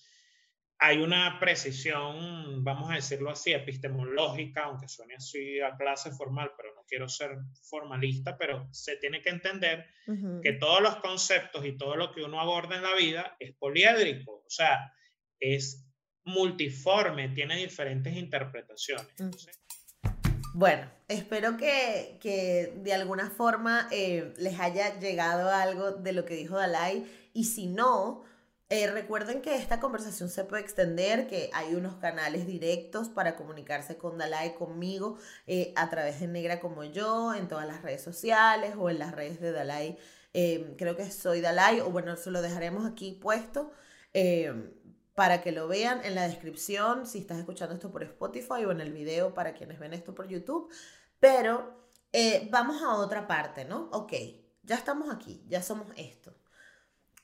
hay 0.85 0.99
una 0.99 1.39
precisión, 1.39 2.65
vamos 2.65 2.91
a 2.91 2.95
decirlo 2.95 3.31
así, 3.31 3.53
epistemológica, 3.53 4.65
aunque 4.65 4.89
suene 4.89 5.15
así 5.15 5.61
a 5.61 5.77
clase 5.77 6.11
formal, 6.11 6.51
pero 6.57 6.75
no 6.75 6.83
quiero 6.89 7.09
ser 7.09 7.39
formalista, 7.63 8.37
pero 8.37 8.67
se 8.73 8.97
tiene 8.97 9.23
que 9.23 9.31
entender 9.31 9.87
que 10.43 10.53
todos 10.55 10.83
los 10.83 10.97
conceptos 10.97 11.65
y 11.65 11.77
todo 11.77 11.95
lo 11.95 12.11
que 12.11 12.25
uno 12.25 12.41
aborda 12.41 12.75
en 12.75 12.83
la 12.83 12.97
vida 12.97 13.37
es 13.39 13.55
poliédrico, 13.55 14.43
o 14.45 14.51
sea, 14.51 14.93
es 15.39 15.87
multiforme, 16.25 17.29
tiene 17.29 17.59
diferentes 17.59 18.17
interpretaciones. 18.17 19.07
Bueno, 20.53 20.91
espero 21.07 21.57
que, 21.57 22.19
que, 22.21 22.73
de 22.79 22.93
alguna 22.93 23.31
forma 23.31 23.87
eh, 23.93 24.35
les 24.37 24.59
haya 24.59 24.99
llegado 24.99 25.49
algo 25.49 25.93
de 25.93 26.13
lo 26.13 26.25
que 26.25 26.35
dijo 26.35 26.57
Dalai 26.57 27.07
y 27.33 27.45
si 27.45 27.69
no, 27.69 28.25
eh, 28.73 28.91
recuerden 28.91 29.43
que 29.43 29.55
esta 29.55 29.81
conversación 29.81 30.31
se 30.31 30.45
puede 30.45 30.63
extender, 30.63 31.27
que 31.27 31.51
hay 31.53 31.75
unos 31.75 31.97
canales 31.97 32.47
directos 32.47 33.11
para 33.11 33.37
comunicarse 33.37 33.99
con 33.99 34.17
Dalai, 34.17 34.55
conmigo, 34.55 35.19
eh, 35.47 35.75
a 35.77 35.91
través 35.91 36.21
de 36.21 36.27
Negra 36.27 36.59
como 36.59 36.83
yo, 36.83 37.35
en 37.35 37.49
todas 37.49 37.67
las 37.67 37.83
redes 37.83 38.01
sociales 38.01 38.75
o 38.79 38.89
en 38.89 38.99
las 38.99 39.13
redes 39.13 39.41
de 39.43 39.53
Dalai. 39.53 39.99
Em, 40.33 40.75
creo 40.77 40.97
que 40.97 41.11
soy 41.11 41.43
Dalai, 41.43 41.81
o 41.81 41.91
bueno, 41.91 42.17
se 42.17 42.31
lo 42.31 42.41
dejaremos 42.41 42.87
aquí 42.87 43.13
puesto 43.13 43.73
para 45.15 45.43
que 45.43 45.53
lo 45.53 45.69
vean 45.69 46.03
en 46.05 46.15
la 46.15 46.27
descripción, 46.27 47.07
si 47.07 47.19
estás 47.19 47.39
escuchando 47.39 47.75
esto 47.75 47.91
por 47.91 48.03
Spotify 48.03 48.65
o 48.67 48.73
en 48.73 48.81
el 48.81 48.93
video 48.93 49.35
para 49.35 49.53
quienes 49.53 49.79
ven 49.79 49.93
esto 49.93 50.15
por 50.15 50.29
YouTube. 50.29 50.73
Pero 51.21 51.91
eh, 52.13 52.49
vamos 52.51 52.83
a 52.83 52.95
otra 52.97 53.27
parte, 53.27 53.67
¿no? 53.67 53.91
Ok, 53.93 54.13
ya 54.63 54.77
estamos 54.77 55.15
aquí, 55.15 55.45
ya 55.49 55.63
somos 55.63 55.89
esto 55.97 56.35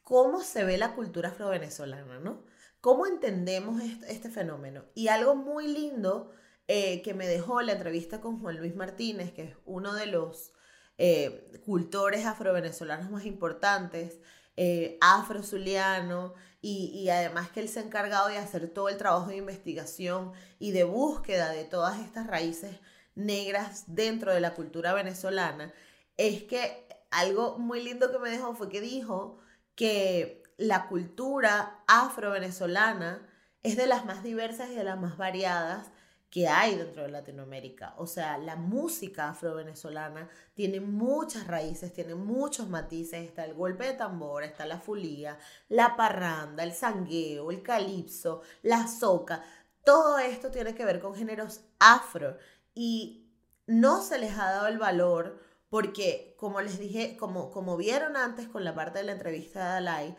cómo 0.09 0.41
se 0.41 0.65
ve 0.65 0.79
la 0.79 0.95
cultura 0.95 1.29
afro-venezolana, 1.29 2.19
¿no? 2.19 2.43
¿Cómo 2.81 3.07
entendemos 3.07 3.83
este, 4.09 4.31
fenómeno? 4.31 4.87
Y 4.95 5.09
algo 5.09 5.35
muy 5.35 5.69
lindo 5.69 6.33
eh, 6.67 7.03
que 7.03 7.13
me 7.13 7.27
dejó 7.27 7.61
la 7.61 7.73
entrevista 7.73 8.23
con 8.23 8.41
Juan 8.41 8.57
Luis 8.57 8.75
Martínez, 8.75 9.33
que 9.33 9.43
es 9.43 9.57
uno 9.67 9.93
de 9.93 10.07
los 10.07 10.55
eh, 10.97 11.61
cultores 11.67 12.25
afro-venezolanos 12.25 13.11
más 13.11 13.27
importantes, 13.27 14.19
eh, 14.57 14.97
afro-zuliano, 15.03 16.33
y, 16.63 16.91
y, 16.95 17.11
además 17.11 17.51
que 17.51 17.61
él 17.61 17.69
se 17.69 17.81
ha 17.81 17.83
encargado 17.83 18.29
de 18.29 18.39
hacer 18.39 18.67
todo 18.71 18.89
el 18.89 18.97
trabajo 18.97 19.29
de 19.29 19.37
investigación 19.37 20.33
y 20.59 20.71
de 20.71 20.85
búsqueda 20.85 21.51
de 21.51 21.65
todas 21.65 22.01
estas 22.01 22.27
raíces 22.27 22.81
negras 23.15 23.85
dentro 23.89 24.33
de 24.33 24.41
la 24.41 24.55
cultura 24.55 24.95
venezolana, 24.95 25.75
es 26.17 26.45
que 26.45 26.89
algo 27.11 27.59
muy 27.59 27.85
lindo 27.85 28.11
que 28.11 28.19
me 28.19 28.31
dejó 28.31 28.55
fue 28.55 28.71
que 28.71 28.81
dijo 28.81 29.39
que 29.79 30.43
la 30.57 30.89
cultura 30.89 31.85
afro-venezolana 31.87 33.25
es 33.63 33.77
de 33.77 33.87
las 33.87 34.05
más 34.05 34.25
diversas 34.25 34.71
y 34.71 34.75
de 34.75 34.83
las 34.83 34.99
más 34.99 35.17
variadas 35.17 35.93
que 36.31 36.49
hay 36.49 36.75
dentro 36.75 37.05
de 37.05 37.11
Latinoamérica. 37.11 37.95
O 37.97 38.09
sea, 38.09 38.39
la 38.39 38.57
música 38.57 39.29
afro-venezolana 39.29 40.29
tiene 40.55 40.81
muchas 40.81 41.47
raíces, 41.47 41.93
tiene 41.93 42.17
muchos 42.17 42.69
matices. 42.69 43.23
Está 43.23 43.45
el 43.45 43.55
golpe 43.55 43.87
de 43.87 43.95
tambor, 43.95 44.43
está 44.43 44.67
la 44.67 44.81
fulía, 44.81 45.39
la 45.69 45.95
parranda, 45.95 46.65
el 46.65 46.73
sangueo, 46.73 47.53
el 47.53 47.63
calipso, 47.63 48.43
la 48.63 48.89
soca. 48.89 49.45
Todo 49.85 50.19
esto 50.19 50.51
tiene 50.51 50.75
que 50.75 50.85
ver 50.85 50.99
con 50.99 51.15
géneros 51.15 51.61
afro 51.79 52.37
y 52.75 53.31
no 53.69 54.03
se 54.03 54.19
les 54.19 54.37
ha 54.37 54.51
dado 54.51 54.67
el 54.67 54.79
valor 54.79 55.39
porque, 55.71 56.35
como 56.39 56.61
les 56.61 56.79
dije, 56.79 57.17
como, 57.17 57.51
como 57.51 57.77
vieron 57.77 58.17
antes 58.17 58.49
con 58.49 58.65
la 58.65 58.75
parte 58.75 59.01
de 59.01 59.05
la 59.05 59.13
entrevista 59.13 59.61
de 59.61 59.73
Dalai, 59.73 60.17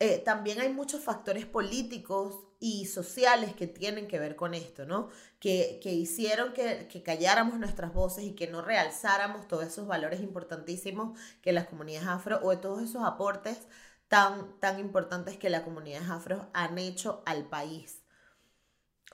eh, 0.00 0.18
también 0.18 0.60
hay 0.60 0.72
muchos 0.72 1.02
factores 1.02 1.44
políticos 1.44 2.44
y 2.60 2.86
sociales 2.86 3.54
que 3.54 3.66
tienen 3.66 4.08
que 4.08 4.18
ver 4.18 4.36
con 4.36 4.54
esto, 4.54 4.86
¿no? 4.86 5.10
Que, 5.40 5.80
que 5.82 5.92
hicieron 5.92 6.52
que, 6.52 6.88
que, 6.88 7.02
calláramos 7.02 7.58
nuestras 7.58 7.92
voces 7.92 8.24
y 8.24 8.34
que 8.34 8.46
no 8.46 8.62
realzáramos 8.62 9.48
todos 9.48 9.66
esos 9.66 9.86
valores 9.86 10.20
importantísimos 10.20 11.18
que 11.42 11.52
las 11.52 11.66
comunidades 11.66 12.08
afro 12.08 12.40
o 12.42 12.58
todos 12.58 12.82
esos 12.82 13.04
aportes 13.04 13.66
tan, 14.08 14.58
tan 14.60 14.78
importantes 14.80 15.36
que 15.36 15.50
las 15.50 15.62
comunidades 15.62 16.08
afro 16.08 16.48
han 16.52 16.78
hecho 16.78 17.22
al 17.26 17.48
país. 17.48 18.02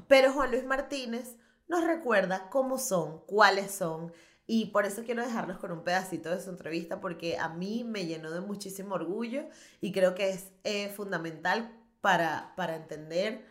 Pero 0.08 0.32
Juan 0.32 0.50
Luis 0.50 0.64
Martínez 0.64 1.36
nos 1.68 1.84
recuerda 1.84 2.50
cómo 2.50 2.78
son, 2.78 3.20
cuáles 3.26 3.70
son, 3.72 4.12
y 4.46 4.66
por 4.66 4.84
eso 4.84 5.04
quiero 5.04 5.22
dejarlos 5.22 5.58
con 5.58 5.72
un 5.72 5.84
pedacito 5.84 6.30
de 6.30 6.40
su 6.40 6.50
entrevista 6.50 7.00
porque 7.00 7.38
a 7.38 7.48
mí 7.48 7.84
me 7.84 8.06
llenó 8.06 8.30
de 8.30 8.40
muchísimo 8.40 8.94
orgullo 8.94 9.48
y 9.80 9.92
creo 9.92 10.14
que 10.14 10.30
es 10.30 10.52
eh, 10.64 10.90
fundamental 10.90 11.80
para, 12.00 12.52
para 12.56 12.76
entender 12.76 13.46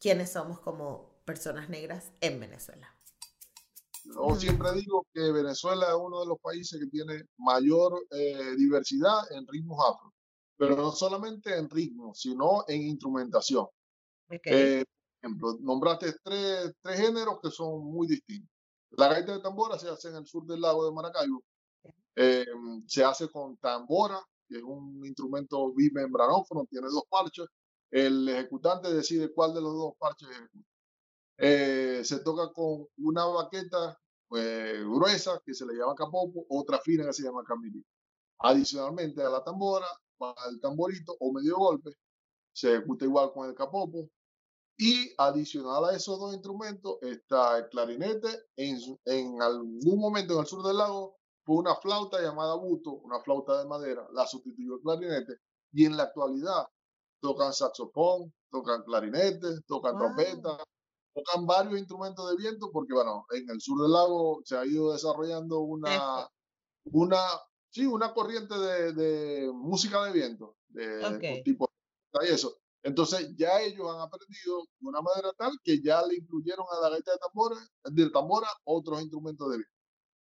quiénes 0.00 0.32
somos 0.32 0.60
como 0.60 1.10
personas 1.24 1.68
negras 1.68 2.12
en 2.20 2.38
Venezuela. 2.38 2.96
Yo 4.04 4.34
siempre 4.34 4.72
digo 4.72 5.06
que 5.12 5.30
Venezuela 5.32 5.88
es 5.88 5.94
uno 5.94 6.20
de 6.20 6.26
los 6.26 6.38
países 6.40 6.80
que 6.80 6.86
tiene 6.86 7.24
mayor 7.36 7.92
eh, 8.10 8.54
diversidad 8.56 9.30
en 9.32 9.46
ritmos 9.46 9.78
afro, 9.84 10.12
pero 10.56 10.76
no 10.76 10.92
solamente 10.92 11.56
en 11.56 11.68
ritmos, 11.68 12.20
sino 12.20 12.64
en 12.66 12.82
instrumentación. 12.82 13.66
Eh, 14.30 14.84
por 14.84 15.28
ejemplo, 15.28 15.58
nombraste 15.60 16.14
tres, 16.22 16.72
tres 16.80 17.00
géneros 17.00 17.40
que 17.42 17.50
son 17.50 17.84
muy 17.84 18.06
distintos. 18.06 18.59
La 18.90 19.08
gaita 19.08 19.32
de 19.32 19.40
tambora 19.40 19.78
se 19.78 19.88
hace 19.88 20.08
en 20.08 20.16
el 20.16 20.26
sur 20.26 20.46
del 20.46 20.60
lago 20.60 20.84
de 20.84 20.92
Maracaibo. 20.92 21.42
Eh, 22.16 22.46
se 22.86 23.04
hace 23.04 23.28
con 23.28 23.56
tambora, 23.58 24.20
que 24.48 24.58
es 24.58 24.62
un 24.62 25.04
instrumento 25.06 25.72
bimembranófono, 25.72 26.66
tiene 26.68 26.88
dos 26.88 27.04
parches. 27.08 27.46
El 27.90 28.28
ejecutante 28.28 28.92
decide 28.92 29.32
cuál 29.32 29.54
de 29.54 29.60
los 29.60 29.72
dos 29.72 29.92
parches 29.98 30.28
ejecuta. 30.28 30.68
Eh, 31.38 32.02
se 32.04 32.20
toca 32.20 32.52
con 32.52 32.86
una 32.98 33.24
baqueta 33.24 33.98
pues, 34.28 34.84
gruesa 34.84 35.40
que 35.44 35.54
se 35.54 35.64
le 35.66 35.74
llama 35.74 35.94
capopo, 35.94 36.44
otra 36.50 36.78
fina 36.80 37.06
que 37.06 37.12
se 37.12 37.22
llama 37.22 37.42
camilí. 37.44 37.82
Adicionalmente 38.40 39.22
a 39.22 39.30
la 39.30 39.42
tambora, 39.42 39.86
va 40.22 40.34
el 40.50 40.60
tamborito 40.60 41.16
o 41.18 41.32
medio 41.32 41.56
golpe, 41.56 41.90
se 42.52 42.74
ejecuta 42.74 43.04
igual 43.06 43.32
con 43.32 43.48
el 43.48 43.54
capopo, 43.54 44.10
y 44.80 45.12
adicional 45.18 45.84
a 45.84 45.94
esos 45.94 46.18
dos 46.18 46.32
instrumentos 46.32 46.96
está 47.02 47.58
el 47.58 47.68
clarinete. 47.68 48.28
En, 48.56 48.78
en 49.04 49.42
algún 49.42 50.00
momento 50.00 50.32
en 50.32 50.40
el 50.40 50.46
sur 50.46 50.66
del 50.66 50.78
lago 50.78 51.18
fue 51.44 51.56
una 51.56 51.76
flauta 51.76 52.18
llamada 52.22 52.54
buto, 52.54 52.92
una 52.92 53.20
flauta 53.20 53.58
de 53.58 53.68
madera, 53.68 54.08
la 54.14 54.26
sustituyó 54.26 54.76
el 54.76 54.80
clarinete. 54.80 55.34
Y 55.72 55.84
en 55.84 55.98
la 55.98 56.04
actualidad 56.04 56.66
tocan 57.20 57.52
saxofón, 57.52 58.32
tocan 58.50 58.82
clarinete, 58.84 59.60
tocan 59.66 59.98
trompeta, 59.98 60.56
tocan 61.14 61.46
varios 61.46 61.78
instrumentos 61.78 62.30
de 62.30 62.36
viento 62.36 62.70
porque, 62.72 62.94
bueno, 62.94 63.26
en 63.32 63.50
el 63.50 63.60
sur 63.60 63.82
del 63.82 63.92
lago 63.92 64.40
se 64.44 64.56
ha 64.56 64.64
ido 64.64 64.92
desarrollando 64.92 65.60
una, 65.60 66.26
una, 66.84 67.20
sí, 67.68 67.84
una 67.84 68.14
corriente 68.14 68.56
de, 68.56 68.92
de 68.94 69.52
música 69.52 70.06
de 70.06 70.12
viento, 70.12 70.56
de, 70.68 71.42
tipo 71.44 71.68
y 72.22 72.32
eso. 72.32 72.56
Entonces 72.82 73.34
ya 73.36 73.60
ellos 73.60 73.86
han 73.94 74.00
aprendido 74.00 74.64
de 74.78 74.88
una 74.88 75.02
manera 75.02 75.32
tal 75.36 75.52
que 75.62 75.80
ya 75.82 76.02
le 76.06 76.16
incluyeron 76.16 76.66
a 76.70 76.80
la 76.82 76.90
gaita 76.90 77.12
de 77.12 77.18
tambora, 77.18 77.56
de 77.84 78.10
tambora 78.10 78.48
otros 78.64 79.00
instrumentos 79.02 79.50
de 79.50 79.58
viento. 79.58 79.74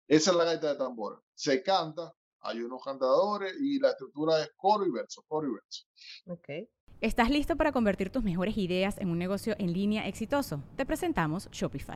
Esa 0.08 0.32
es 0.32 0.38
la 0.38 0.44
gaita 0.46 0.74
de 0.74 0.76
tambora. 0.76 1.22
Se 1.36 1.62
canta, 1.62 2.14
hay 2.42 2.62
unos 2.62 2.84
cantadores 2.84 3.54
y 3.60 3.80
la 3.80 3.92
estructura 3.92 4.42
es 4.42 4.50
coro 4.56 4.86
y 4.86 4.92
verso, 4.92 5.24
coro 5.28 5.48
y 5.48 5.54
verso. 5.54 5.86
Okay. 6.28 6.70
¿Estás 7.00 7.30
listo 7.30 7.56
para 7.56 7.72
convertir 7.72 8.12
tus 8.12 8.24
mejores 8.24 8.58
ideas 8.58 8.98
en 8.98 9.10
un 9.10 9.18
negocio 9.18 9.56
en 9.58 9.74
línea 9.74 10.08
exitoso? 10.08 10.64
Te 10.76 10.86
presentamos 10.86 11.50
Shopify. 11.52 11.96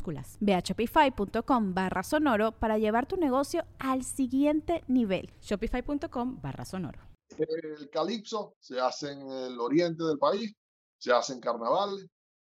Ve 0.39 0.53
a 0.53 0.59
shopify.com 0.59 1.73
barra 1.73 2.03
sonoro 2.03 2.51
para 2.51 2.77
llevar 2.77 3.07
tu 3.07 3.17
negocio 3.17 3.63
al 3.79 4.03
siguiente 4.03 4.83
nivel. 4.87 5.29
Shopify.com 5.41 6.41
barra 6.41 6.65
sonoro. 6.65 6.99
El 7.37 7.89
calipso 7.89 8.55
se 8.59 8.79
hace 8.79 9.11
en 9.11 9.21
el 9.21 9.59
oriente 9.59 10.03
del 10.03 10.17
país, 10.17 10.53
se 10.97 11.13
hace 11.13 11.33
en 11.33 11.39
carnaval, 11.39 12.09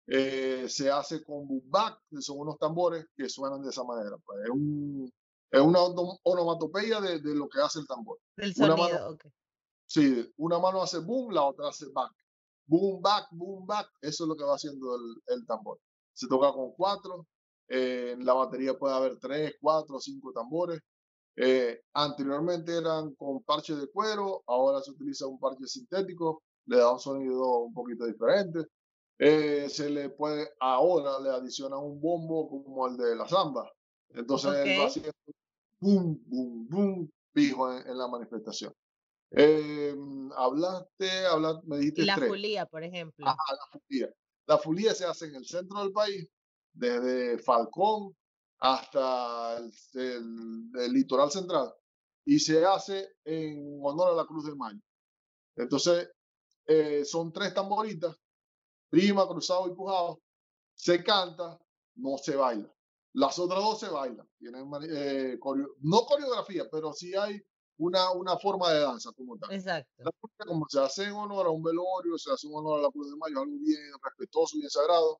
eh, 0.08 0.66
se 0.70 0.90
hace 0.90 1.24
con 1.24 1.48
bumbak, 1.48 2.00
que 2.10 2.22
son 2.22 2.40
unos 2.40 2.58
tambores 2.58 3.06
que 3.16 3.28
suenan 3.28 3.62
de 3.62 3.70
esa 3.70 3.84
manera. 3.84 4.18
Pues 4.26 4.40
es, 4.44 4.50
un, 4.50 5.12
es 5.52 5.62
una 5.62 5.80
onomatopeya 6.24 7.02
de, 7.02 7.20
de, 7.20 7.36
lo 7.36 7.50
que 7.50 7.60
hace 7.60 7.80
el 7.80 7.88
tambor. 7.88 8.20
El 8.38 8.54
sonido, 8.54 8.76
una 8.76 8.84
mano, 8.84 9.18
Sí, 9.86 10.34
una 10.38 10.60
mano 10.60 10.82
hace 10.82 11.00
boom, 11.00 11.34
la 11.34 11.44
otra 11.44 11.70
hace 11.70 11.88
back. 11.94 12.12
Boom, 12.68 13.02
back, 13.02 13.28
boom, 13.32 13.66
back. 13.66 13.90
Eso 14.02 14.26
es 14.26 14.28
lo 14.28 14.36
que 14.36 14.44
va 14.44 14.56
haciendo 14.56 14.96
el, 14.96 15.36
el 15.36 15.46
tambor. 15.46 15.80
Se 16.14 16.28
toca 16.28 16.52
con 16.52 16.74
cuatro, 16.74 17.26
eh, 17.68 18.12
en 18.14 18.26
la 18.26 18.34
batería 18.34 18.78
puede 18.78 18.96
haber 18.96 19.18
tres, 19.20 19.56
cuatro, 19.60 20.00
cinco 20.00 20.32
tambores. 20.32 20.80
Eh, 21.36 21.82
anteriormente 21.94 22.76
eran 22.76 23.14
con 23.16 23.44
parche 23.44 23.76
de 23.76 23.88
cuero, 23.88 24.44
ahora 24.48 24.82
se 24.82 24.92
utiliza 24.92 25.28
un 25.28 25.40
parche 25.40 25.68
sintético, 25.68 26.44
le 26.66 26.78
da 26.78 26.92
un 26.92 27.00
sonido 27.00 27.60
un 27.60 27.74
poquito 27.74 28.06
diferente. 28.06 28.66
Eh, 29.20 29.68
se 29.70 29.90
le 29.90 30.10
puede, 30.10 30.50
ahora 30.60 31.20
le 31.20 31.30
adiciona 31.30 31.78
un 31.78 32.00
bombo 32.00 32.50
como 32.50 32.88
el 32.88 32.98
de 32.98 33.16
la 33.16 33.28
samba. 33.28 33.70
Entonces 34.10 34.52
va 34.52 34.88
haciendo 34.88 35.12
boom, 35.80 36.20
boom, 36.26 36.68
boom, 36.70 37.12
fijo 37.34 37.72
en, 37.74 37.98
la 37.98 38.08
manifestación. 38.08 38.74
hablaste, 40.36 41.26
hablaste, 41.26 41.68
me 41.68 41.78
dijiste. 41.78 42.06
La 42.06 42.18
fulía, 42.18 42.66
por 42.66 42.84
ejemplo. 42.84 43.26
la 43.26 43.36
fulía. 43.72 44.14
La 44.48 44.58
fulía 44.58 44.96
se 44.96 45.06
hace 45.06 45.26
en 45.26 45.36
el 45.36 45.46
centro 45.46 45.84
del 45.84 45.92
país, 45.92 46.28
desde 46.78 47.40
Falcón 47.40 48.16
hasta 48.60 49.58
el, 49.58 50.72
litoral 50.92 51.32
central, 51.32 51.74
y 52.26 52.40
se 52.40 52.66
hace 52.66 53.16
en 53.24 53.80
honor 53.84 54.12
a 54.12 54.16
la 54.16 54.26
Cruz 54.26 54.46
del 54.46 54.56
Mayo. 54.56 54.80
Entonces, 55.56 56.10
eh, 56.66 57.06
son 57.06 57.32
tres 57.32 57.54
tamboritas, 57.54 58.16
prima, 58.90 59.28
cruzado 59.28 59.68
y 59.68 59.76
pujado, 59.76 60.22
se 60.76 61.04
canta, 61.04 61.60
no 61.96 62.18
se 62.18 62.36
baila. 62.36 62.72
Las 63.14 63.40
otras 63.40 63.60
dos 63.60 63.80
se 63.80 63.90
bailan, 63.90 64.28
tienen 64.38 64.70
eh, 64.90 65.40
no 65.82 66.02
coreografía, 66.06 66.68
pero 66.70 66.94
sí 66.94 67.16
hay 67.16 67.42
una, 67.78 68.12
una 68.12 68.38
forma 68.38 68.72
de 68.72 68.82
danza 68.82 69.12
como 69.14 69.38
tal. 69.38 69.52
Exacto. 69.52 69.90
como 70.46 70.66
se 70.70 70.80
hace 70.80 71.06
en 71.06 71.14
honor 71.14 71.48
a 71.48 71.50
un 71.50 71.64
velorio, 71.64 72.18
se 72.18 72.32
hace 72.32 72.48
en 72.48 72.54
honor 72.54 72.80
a 72.80 72.84
la 72.84 72.92
Cruz 72.92 73.10
de 73.10 73.18
Mayo, 73.18 73.40
algo 73.40 73.58
bien 73.60 73.82
respetuoso, 74.04 74.58
bien 74.58 74.70
sagrado, 74.70 75.20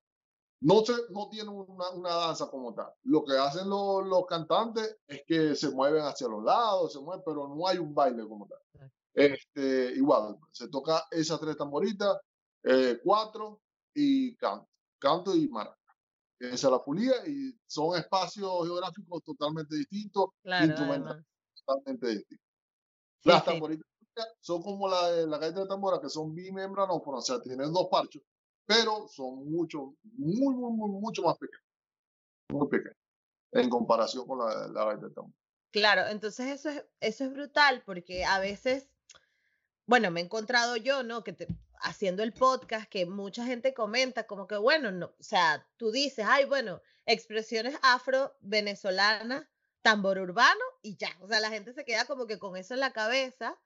no, 0.62 0.84
se, 0.84 0.94
no 1.10 1.30
tiene 1.30 1.50
una, 1.50 1.90
una, 1.92 2.10
danza 2.10 2.48
como 2.50 2.74
tal. 2.74 2.92
Lo 3.04 3.24
que 3.24 3.38
hacen 3.38 3.70
los, 3.70 4.06
los, 4.06 4.26
cantantes 4.26 4.98
es 5.08 5.22
que 5.26 5.56
se 5.56 5.70
mueven 5.70 6.04
hacia 6.04 6.28
los 6.28 6.44
lados, 6.44 6.94
se 6.94 7.00
mueven, 7.00 7.24
pero 7.26 7.48
no 7.48 7.68
hay 7.68 7.78
un 7.78 7.94
baile 7.94 8.28
como 8.28 8.48
tal. 8.48 8.60
Este, 9.14 9.94
igual, 9.96 10.38
se 10.52 10.68
toca 10.68 11.06
esas 11.12 11.40
tres 11.40 11.58
tamboritas, 11.58 12.18
eh, 12.64 13.00
cuatro 13.04 13.62
y 13.94 14.36
canto, 14.36 14.68
canto 15.00 15.36
y 15.36 15.48
maraca. 15.48 15.76
Esa 16.40 16.68
es 16.68 16.72
la 16.72 16.80
fulía 16.80 17.28
y 17.28 17.52
son 17.66 17.98
espacios 17.98 18.64
geográficos 18.64 19.24
totalmente 19.24 19.76
distintos, 19.76 20.30
instrumentos 20.44 21.18
totalmente 21.66 22.08
distintos. 22.10 22.46
Las 23.24 23.44
tamboritas 23.44 23.88
son 24.40 24.62
como 24.62 24.88
la 24.88 25.10
la 25.26 25.38
gaita 25.38 25.62
de 25.62 25.68
tambora, 25.68 26.00
que 26.00 26.10
son 26.10 26.34
bimembranófonas, 26.34 27.24
o 27.24 27.26
sea, 27.26 27.42
tienen 27.42 27.74
dos 27.74 27.88
parchos, 27.90 28.22
pero 28.68 29.08
son 29.08 29.50
mucho, 29.50 29.96
muy, 30.04 30.54
muy, 30.54 30.72
muy, 30.72 30.90
mucho 31.02 31.24
más 31.24 31.38
pequeños. 31.40 31.66
Muy 32.50 32.68
pequeños 32.68 32.96
en 33.54 33.70
comparación 33.70 34.28
con 34.28 34.40
la, 34.40 34.68
la 34.68 34.86
gaita 34.86 35.08
de 35.08 35.14
tambor. 35.14 35.34
Claro, 35.72 36.08
entonces 36.08 36.48
eso 36.48 36.70
es, 36.70 36.86
eso 37.00 37.24
es 37.24 37.34
brutal 37.34 37.82
porque 37.86 38.24
a 38.26 38.40
veces 38.40 38.90
bueno, 39.88 40.12
me 40.12 40.20
he 40.20 40.24
encontrado 40.24 40.76
yo, 40.76 41.02
¿no? 41.02 41.24
Que 41.24 41.32
te, 41.32 41.48
haciendo 41.80 42.22
el 42.22 42.34
podcast, 42.34 42.90
que 42.90 43.06
mucha 43.06 43.46
gente 43.46 43.74
comenta 43.74 44.28
como 44.28 44.46
que, 44.46 44.58
bueno, 44.58 44.92
no, 44.92 45.08
o 45.18 45.24
sea, 45.24 45.66
tú 45.78 45.92
dices, 45.92 46.26
ay, 46.28 46.44
bueno, 46.44 46.82
expresiones 47.06 47.76
afro-venezolanas, 47.82 49.48
tambor 49.82 50.20
urbano 50.20 50.60
y 50.82 50.98
ya. 50.98 51.10
O 51.22 51.28
sea, 51.28 51.40
la 51.40 51.50
gente 51.50 51.74
se 51.74 51.86
queda 51.86 52.04
como 52.04 52.28
que 52.28 52.38
con 52.38 52.58
eso 52.58 52.74
en 52.74 52.82
la 52.82 52.92
cabeza. 52.92 53.58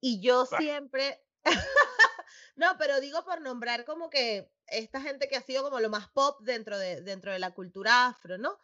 Y 0.00 0.20
yo 0.20 0.46
siempre, 0.46 1.22
no, 2.60 2.76
pero 2.76 3.00
digo 3.00 3.24
por 3.24 3.40
nombrar 3.40 3.86
como 3.86 4.10
que 4.10 4.52
esta 4.66 5.00
gente 5.00 5.28
que 5.28 5.36
ha 5.36 5.40
sido 5.40 5.62
como 5.62 5.80
lo 5.80 5.88
más 5.88 6.10
pop 6.10 6.42
dentro 6.42 6.78
de, 6.78 7.00
dentro 7.00 7.32
de 7.32 7.38
la 7.38 7.52
cultura 7.52 8.06
afro, 8.08 8.36
¿no? 8.36 8.58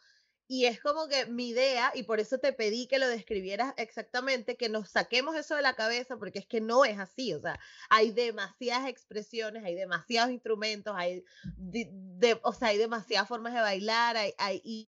Y 0.49 0.67
es 0.67 0.81
como 0.81 1.09
que 1.09 1.25
mi 1.25 1.49
idea, 1.49 1.91
y 1.95 2.03
por 2.03 2.21
eso 2.21 2.37
te 2.37 2.53
pedí 2.53 2.87
que 2.89 2.99
lo 2.99 3.09
describieras 3.09 3.73
exactamente, 3.79 4.59
que 4.59 4.69
nos 4.69 4.91
saquemos 4.91 5.35
eso 5.35 5.57
de 5.57 5.63
la 5.63 5.75
cabeza, 5.77 6.19
porque 6.19 6.41
es 6.41 6.47
que 6.47 6.61
no 6.61 6.85
es 6.85 6.99
así, 6.99 7.33
o 7.33 7.41
sea, 7.41 7.59
hay 7.89 8.11
demasiadas 8.11 8.87
expresiones, 8.87 9.65
hay 9.65 9.75
demasiados 9.75 10.31
instrumentos, 10.31 10.95
hay, 10.95 11.25
de, 11.57 12.39
o 12.43 12.53
sea, 12.53 12.69
hay 12.69 12.79
demasiadas 12.79 13.27
formas 13.27 13.55
de 13.55 13.61
bailar, 13.61 14.17
y, 14.63 14.91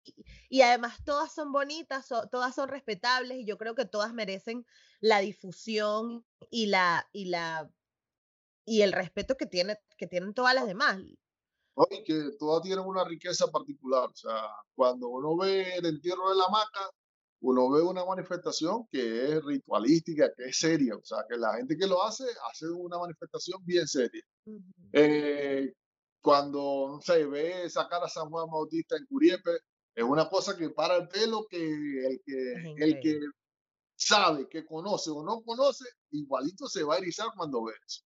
además 0.62 1.04
todas 1.04 1.34
son 1.34 1.50
bonitas, 1.50 2.06
todas 2.30 2.54
son 2.54 2.68
respetables, 2.68 3.38
y 3.38 3.44
yo 3.44 3.58
creo 3.58 3.74
que 3.74 3.84
todas 3.84 4.14
merecen 4.14 4.64
la 5.00 5.18
difusión 5.18 6.24
y 6.50 6.66
la, 6.66 7.08
y 7.12 7.24
la, 7.24 7.68
y 8.64 8.82
el 8.82 8.92
respeto 8.92 9.36
que, 9.36 9.46
tiene, 9.46 9.76
que 9.96 10.06
tienen 10.06 10.34
todas 10.34 10.54
las 10.54 10.66
demás 10.66 10.98
y 11.90 12.04
que 12.04 12.30
todas 12.38 12.62
tienen 12.62 12.84
una 12.84 13.04
riqueza 13.04 13.46
particular. 13.48 14.08
O 14.08 14.14
sea, 14.14 14.48
cuando 14.74 15.08
uno 15.08 15.36
ve 15.36 15.76
el 15.76 15.86
entierro 15.86 16.30
de 16.30 16.36
la 16.36 16.48
maca, 16.48 16.90
uno 17.40 17.70
ve 17.70 17.82
una 17.82 18.04
manifestación 18.04 18.86
que 18.90 19.32
es 19.32 19.44
ritualística, 19.44 20.32
que 20.36 20.44
es 20.44 20.58
seria. 20.58 20.96
O 20.96 21.04
sea, 21.04 21.24
que 21.28 21.36
la 21.36 21.54
gente 21.54 21.76
que 21.76 21.86
lo 21.86 22.02
hace, 22.04 22.24
hace 22.50 22.68
una 22.68 22.98
manifestación 22.98 23.64
bien 23.64 23.86
seria. 23.86 24.22
Eh, 24.92 25.72
cuando, 26.20 26.88
no 26.92 27.00
sé, 27.00 27.26
ve 27.26 27.68
sacar 27.68 28.02
a 28.04 28.08
San 28.08 28.30
Juan 28.30 28.48
Bautista 28.50 28.96
en 28.96 29.06
Curiepe, 29.06 29.58
es 29.94 30.04
una 30.04 30.28
cosa 30.28 30.56
que 30.56 30.70
para 30.70 30.96
el 30.96 31.08
pelo 31.08 31.46
que 31.50 32.06
el 32.06 32.20
que, 32.24 32.74
el 32.76 33.00
que 33.00 33.20
sabe, 33.96 34.48
que 34.48 34.64
conoce 34.64 35.10
o 35.10 35.22
no 35.22 35.42
conoce, 35.42 35.84
igualito 36.12 36.66
se 36.66 36.84
va 36.84 36.94
a 36.94 36.98
erizar 36.98 37.28
cuando 37.36 37.64
ve 37.64 37.74
eso 37.86 38.02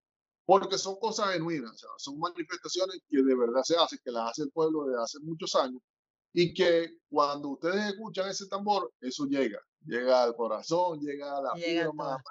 porque 0.47 0.79
son 0.79 0.97
cosas 0.99 1.33
genuinas, 1.33 1.85
son 1.99 2.19
manifestaciones 2.19 3.03
que 3.09 3.23
de 3.23 3.37
verdad 3.37 3.63
se 3.63 3.77
hacen, 3.77 3.99
que 4.03 4.11
las 4.11 4.31
hace 4.31 4.43
el 4.43 4.51
pueblo 4.51 4.85
desde 4.85 5.03
hace 5.03 5.19
muchos 5.21 5.55
años 5.57 5.83
y 6.33 6.55
que 6.55 6.99
cuando 7.09 7.51
ustedes 7.51 7.93
escuchan 7.93 8.29
ese 8.29 8.47
tambor, 8.47 8.93
eso 9.01 9.27
llega, 9.27 9.59
llega 9.85 10.23
al 10.23 10.37
corazón, 10.37 11.01
llega 11.01 11.37
a 11.37 11.43
la 11.43 11.55
fibra 11.55 11.93
más, 11.93 12.23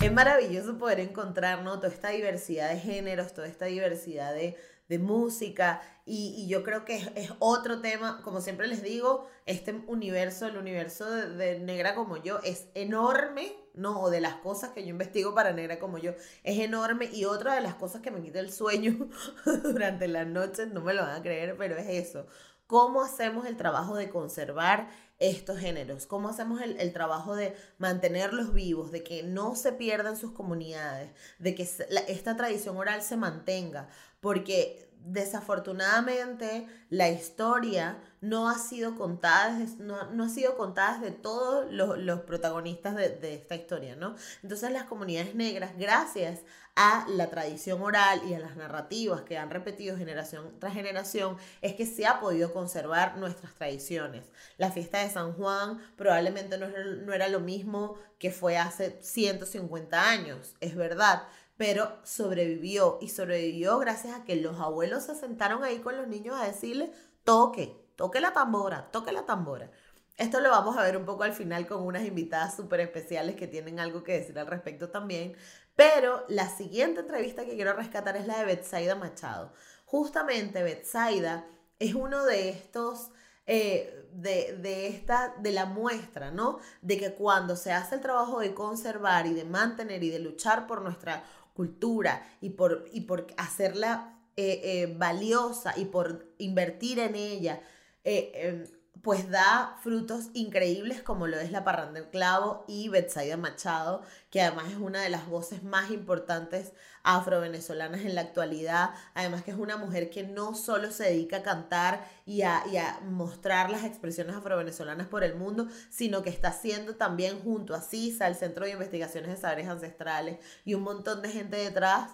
Es 0.00 0.12
maravilloso 0.12 0.78
poder 0.78 1.00
encontrar 1.00 1.64
toda 1.64 1.88
esta 1.88 2.10
diversidad 2.10 2.70
de 2.70 2.78
géneros, 2.78 3.34
toda 3.34 3.48
esta 3.48 3.66
diversidad 3.66 4.32
de, 4.32 4.56
de 4.88 4.98
música 4.98 5.80
y, 6.12 6.48
yo 6.48 6.64
creo 6.64 6.84
que 6.84 6.96
es, 7.14 7.32
otro 7.38 7.80
tema, 7.80 8.20
como 8.22 8.40
siempre 8.40 8.66
les 8.66 8.82
digo, 8.82 9.28
este 9.46 9.72
universo, 9.86 10.46
el 10.46 10.56
universo 10.56 11.08
de, 11.08 11.60
Negra 11.60 11.94
como 11.94 12.16
yo 12.16 12.40
es 12.42 12.68
enorme, 12.74 13.54
¿no? 13.74 14.00
O 14.00 14.10
de 14.10 14.20
las 14.20 14.36
cosas 14.36 14.70
que 14.70 14.82
yo 14.82 14.90
investigo 14.90 15.34
para 15.34 15.52
Negra 15.52 15.78
como 15.78 15.98
yo 15.98 16.12
es 16.42 16.58
enorme 16.58 17.08
y 17.12 17.24
otra 17.24 17.54
de 17.54 17.60
las 17.60 17.74
cosas 17.74 18.02
que 18.02 18.10
me 18.10 18.22
quita 18.22 18.40
el 18.40 18.52
sueño 18.52 19.08
durante 19.62 20.08
las 20.08 20.26
noches, 20.26 20.68
no 20.72 20.80
me 20.80 20.94
lo 20.94 21.02
van 21.02 21.16
a 21.16 21.22
creer, 21.22 21.56
pero 21.56 21.76
es 21.76 21.88
eso. 21.88 22.26
¿Cómo 22.66 23.02
hacemos 23.02 23.46
el 23.46 23.56
trabajo 23.56 23.96
de 23.96 24.10
conservar 24.10 24.88
estos 25.18 25.58
géneros? 25.58 26.06
¿Cómo 26.06 26.28
hacemos 26.28 26.60
el, 26.60 26.78
el, 26.78 26.92
trabajo 26.92 27.34
de 27.34 27.56
mantenerlos 27.78 28.52
vivos, 28.52 28.92
de 28.92 29.02
que 29.02 29.24
no 29.24 29.56
se 29.56 29.72
pierdan 29.72 30.16
sus 30.16 30.30
comunidades, 30.30 31.10
de 31.40 31.56
que 31.56 31.64
esta 31.64 32.36
tradición 32.36 32.76
oral 32.76 33.02
se 33.02 33.16
mantenga? 33.16 33.88
Porque 34.20 34.89
desafortunadamente 35.04 36.66
la 36.88 37.08
historia 37.08 37.98
no 38.20 38.48
ha 38.50 38.58
sido 38.58 38.96
contada, 38.96 39.58
no, 39.78 40.10
no 40.10 40.24
ha 40.24 40.28
sido 40.28 40.56
contada 40.56 40.98
de 40.98 41.10
todos 41.10 41.70
los, 41.72 41.98
los 41.98 42.20
protagonistas 42.20 42.94
de, 42.94 43.08
de, 43.08 43.34
esta 43.34 43.54
historia, 43.54 43.96
¿no? 43.96 44.14
Entonces 44.42 44.70
las 44.72 44.84
comunidades 44.84 45.34
negras, 45.34 45.72
gracias 45.78 46.40
a 46.76 47.06
la 47.08 47.30
tradición 47.30 47.82
oral 47.82 48.20
y 48.28 48.34
a 48.34 48.38
las 48.38 48.56
narrativas 48.56 49.22
que 49.22 49.38
han 49.38 49.50
repetido 49.50 49.96
generación 49.96 50.52
tras 50.58 50.74
generación, 50.74 51.36
es 51.62 51.74
que 51.74 51.86
se 51.86 52.06
ha 52.06 52.20
podido 52.20 52.52
conservar 52.52 53.16
nuestras 53.16 53.54
tradiciones. 53.54 54.24
La 54.58 54.70
fiesta 54.70 54.98
de 54.98 55.10
San 55.10 55.32
Juan 55.32 55.78
probablemente 55.96 56.58
no, 56.58 56.68
no 56.68 57.12
era 57.12 57.28
lo 57.28 57.40
mismo 57.40 57.98
que 58.18 58.30
fue 58.30 58.58
hace 58.58 58.98
150 59.00 60.08
años, 60.10 60.54
es 60.60 60.76
verdad, 60.76 61.22
pero 61.60 61.92
sobrevivió 62.04 62.96
y 63.02 63.10
sobrevivió 63.10 63.78
gracias 63.78 64.18
a 64.18 64.24
que 64.24 64.34
los 64.36 64.58
abuelos 64.58 65.02
se 65.02 65.14
sentaron 65.14 65.62
ahí 65.62 65.80
con 65.80 65.94
los 65.94 66.08
niños 66.08 66.34
a 66.40 66.46
decirle, 66.46 66.90
toque, 67.22 67.76
toque 67.96 68.18
la 68.18 68.32
tambora, 68.32 68.90
toque 68.90 69.12
la 69.12 69.26
tambora. 69.26 69.70
Esto 70.16 70.40
lo 70.40 70.48
vamos 70.48 70.78
a 70.78 70.82
ver 70.82 70.96
un 70.96 71.04
poco 71.04 71.24
al 71.24 71.34
final 71.34 71.66
con 71.66 71.82
unas 71.82 72.04
invitadas 72.04 72.56
súper 72.56 72.80
especiales 72.80 73.36
que 73.36 73.46
tienen 73.46 73.78
algo 73.78 74.02
que 74.02 74.12
decir 74.14 74.38
al 74.38 74.46
respecto 74.46 74.88
también. 74.88 75.36
Pero 75.76 76.24
la 76.28 76.48
siguiente 76.48 77.00
entrevista 77.00 77.44
que 77.44 77.56
quiero 77.56 77.74
rescatar 77.74 78.16
es 78.16 78.26
la 78.26 78.38
de 78.38 78.46
Betsaida 78.46 78.94
Machado. 78.94 79.52
Justamente 79.84 80.62
Betsaida 80.62 81.44
es 81.78 81.92
uno 81.92 82.24
de 82.24 82.48
estos... 82.48 83.10
Eh, 83.46 84.00
de, 84.12 84.56
de, 84.58 84.88
esta, 84.88 85.34
de 85.38 85.52
la 85.52 85.66
muestra, 85.66 86.30
¿no? 86.30 86.58
De 86.82 86.98
que 86.98 87.14
cuando 87.14 87.56
se 87.56 87.72
hace 87.72 87.96
el 87.96 88.00
trabajo 88.00 88.40
de 88.40 88.54
conservar 88.54 89.26
y 89.26 89.34
de 89.34 89.44
mantener 89.44 90.02
y 90.02 90.10
de 90.10 90.18
luchar 90.18 90.66
por 90.66 90.82
nuestra 90.82 91.24
cultura 91.60 92.26
y 92.40 92.48
por, 92.48 92.86
y 92.90 93.02
por 93.02 93.26
hacerla 93.36 94.18
eh, 94.34 94.60
eh, 94.64 94.94
valiosa 94.96 95.74
y 95.76 95.84
por 95.84 96.32
invertir 96.38 96.98
en 96.98 97.14
ella, 97.14 97.60
eh, 98.02 98.32
em, 98.34 98.64
pues 99.02 99.30
da 99.30 99.76
frutos 99.82 100.28
increíbles 100.34 101.02
como 101.02 101.26
lo 101.26 101.38
es 101.38 101.52
la 101.52 101.64
Parranda 101.64 102.00
del 102.00 102.10
Clavo 102.10 102.64
y 102.68 102.88
Betsaida 102.88 103.36
Machado, 103.36 104.02
que 104.30 104.42
además 104.42 104.70
es 104.70 104.76
una 104.76 105.00
de 105.00 105.08
las 105.08 105.26
voces 105.26 105.62
más 105.62 105.90
importantes 105.90 106.72
afro-venezolanas 107.02 108.02
en 108.02 108.14
la 108.14 108.20
actualidad, 108.20 108.90
además 109.14 109.42
que 109.42 109.52
es 109.52 109.56
una 109.56 109.78
mujer 109.78 110.10
que 110.10 110.24
no 110.24 110.54
solo 110.54 110.90
se 110.90 111.04
dedica 111.04 111.38
a 111.38 111.42
cantar 111.42 112.06
y 112.26 112.42
a, 112.42 112.62
y 112.70 112.76
a 112.76 113.00
mostrar 113.00 113.70
las 113.70 113.84
expresiones 113.84 114.36
afro-venezolanas 114.36 115.06
por 115.06 115.24
el 115.24 115.34
mundo, 115.34 115.68
sino 115.88 116.22
que 116.22 116.30
está 116.30 116.48
haciendo 116.48 116.96
también 116.96 117.40
junto 117.40 117.74
a 117.74 117.80
CISA, 117.80 118.26
el 118.26 118.34
Centro 118.34 118.66
de 118.66 118.72
Investigaciones 118.72 119.30
de 119.30 119.36
Saberes 119.38 119.68
Ancestrales 119.68 120.38
y 120.64 120.74
un 120.74 120.82
montón 120.82 121.22
de 121.22 121.30
gente 121.30 121.56
detrás, 121.56 122.10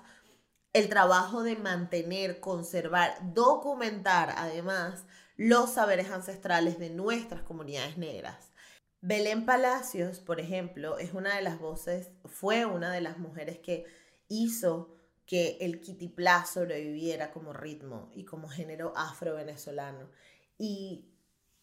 el 0.72 0.88
trabajo 0.88 1.42
de 1.42 1.57
mantener, 1.57 2.38
conservar, 2.38 3.16
documentar 3.33 4.35
además 4.37 5.05
los 5.37 5.72
saberes 5.72 6.11
ancestrales 6.11 6.79
de 6.79 6.90
nuestras 6.90 7.42
comunidades 7.42 7.99
negras. 7.99 8.53
Belén 9.01 9.44
Palacios, 9.44 10.20
por 10.20 10.40
ejemplo, 10.40 10.99
es 10.99 11.12
una 11.12 11.37
de 11.37 11.42
las 11.42 11.59
voces, 11.59 12.11
fue 12.25 12.64
una 12.64 12.90
de 12.92 13.01
las 13.01 13.18
mujeres 13.18 13.59
que 13.59 13.85
hizo 14.29 14.96
que 15.27 15.59
el 15.61 15.81
kitiplá 15.81 16.46
sobreviviera 16.46 17.33
como 17.33 17.53
ritmo 17.53 18.11
y 18.14 18.25
como 18.25 18.49
género 18.49 18.92
afro-venezolano. 18.96 20.09
Y 20.57 21.12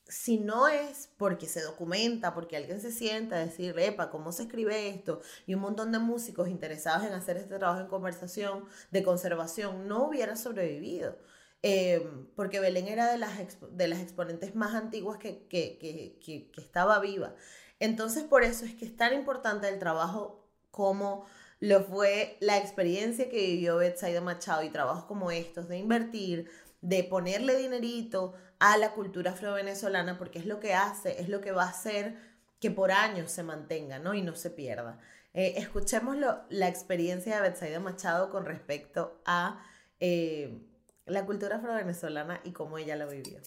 si 0.08 0.38
no 0.38 0.68
es 0.68 1.10
porque 1.18 1.48
se 1.48 1.62
documenta, 1.62 2.34
porque 2.34 2.58
alguien 2.58 2.82
se 2.82 2.92
sienta 2.92 3.38
a 3.38 3.46
decir, 3.46 3.78
epa, 3.80 4.10
¿cómo 4.10 4.32
se 4.32 4.44
escribe 4.44 4.90
esto? 4.90 5.22
Y 5.48 5.56
un 5.56 5.62
montón 5.62 5.92
de 5.92 6.00
músicos 6.00 6.50
interesados 6.50 7.06
en 7.08 7.14
hacer 7.14 7.38
este 7.38 7.58
trabajo 7.58 7.82
en 7.82 7.88
conversación, 7.88 8.66
de 8.92 9.04
conservación, 9.04 9.88
no 9.88 10.08
hubiera 10.08 10.36
sobrevivido. 10.36 11.18
Em, 11.65 12.28
porque 12.36 12.60
Belén 12.60 12.89
era 12.89 13.10
de 13.10 13.17
las, 13.17 13.32
de 13.71 13.88
las 13.88 14.02
exponentes 14.02 14.54
más 14.54 14.76
antiguas 14.76 15.17
que, 15.17 15.47
que, 15.47 15.78
que, 15.80 16.19
que, 16.52 16.62
estaba 16.62 16.99
viva. 16.99 17.36
Entonces, 17.80 18.26
por 18.26 18.43
eso 18.43 18.65
es 18.65 18.76
que 18.76 18.84
es 18.84 18.97
tan 18.97 19.13
importante 19.13 19.69
el 19.69 19.80
trabajo 19.80 20.45
como 20.71 21.26
lo 21.62 21.82
fue 21.86 22.36
la 22.41 22.58
experiencia 22.58 23.30
que 23.30 23.38
vivió 23.38 23.78
Betsaida 23.78 24.19
Machado 24.19 24.63
y 24.63 24.71
trabajos 24.71 25.06
como 25.06 25.32
estos, 25.32 25.69
de 25.69 25.78
invertir, 25.78 26.52
de 26.82 27.06
ponerle 27.06 27.56
dinerito 27.56 28.34
a 28.60 28.78
la 28.78 28.91
cultura 28.91 29.32
afro-venezolana, 29.32 30.17
porque 30.17 30.39
es 30.39 30.45
lo 30.45 30.60
que 30.60 30.73
hace, 30.73 31.21
es 31.21 31.30
lo 31.30 31.39
que 31.39 31.54
va 31.54 31.63
a 31.63 31.69
hacer 31.69 32.17
que 32.60 32.71
por 32.71 32.91
años 32.91 33.32
se 33.32 33.43
mantenga, 33.43 33.99
¿no? 33.99 34.13
Y 34.13 34.21
no 34.21 34.36
se 34.36 34.49
pierda. 34.49 34.99
Eh, 35.34 35.54
escuchemos 35.56 36.17
la 36.49 36.67
experiencia 36.67 37.38
de 37.38 37.41
Betsaida 37.49 37.80
Machado 37.80 38.30
con 38.30 38.45
respecto 38.45 39.21
a... 39.26 39.65
Eh, 40.02 40.67
la 41.06 41.26
cultura 41.26 41.58
afro-venezolana 41.58 42.42
y 42.44 42.52
cómo 42.52 42.78
ella 42.78 42.96
la 42.96 43.06
vivió. 43.06 43.42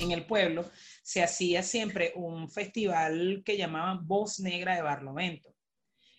En 0.00 0.10
el 0.10 0.26
pueblo 0.26 0.64
se 1.02 1.22
hacía 1.22 1.62
siempre 1.62 2.12
un 2.16 2.50
festival 2.50 3.42
que 3.44 3.56
llamaban 3.56 4.06
Voz 4.06 4.40
Negra 4.40 4.74
de 4.74 4.82
Barlovento. 4.82 5.54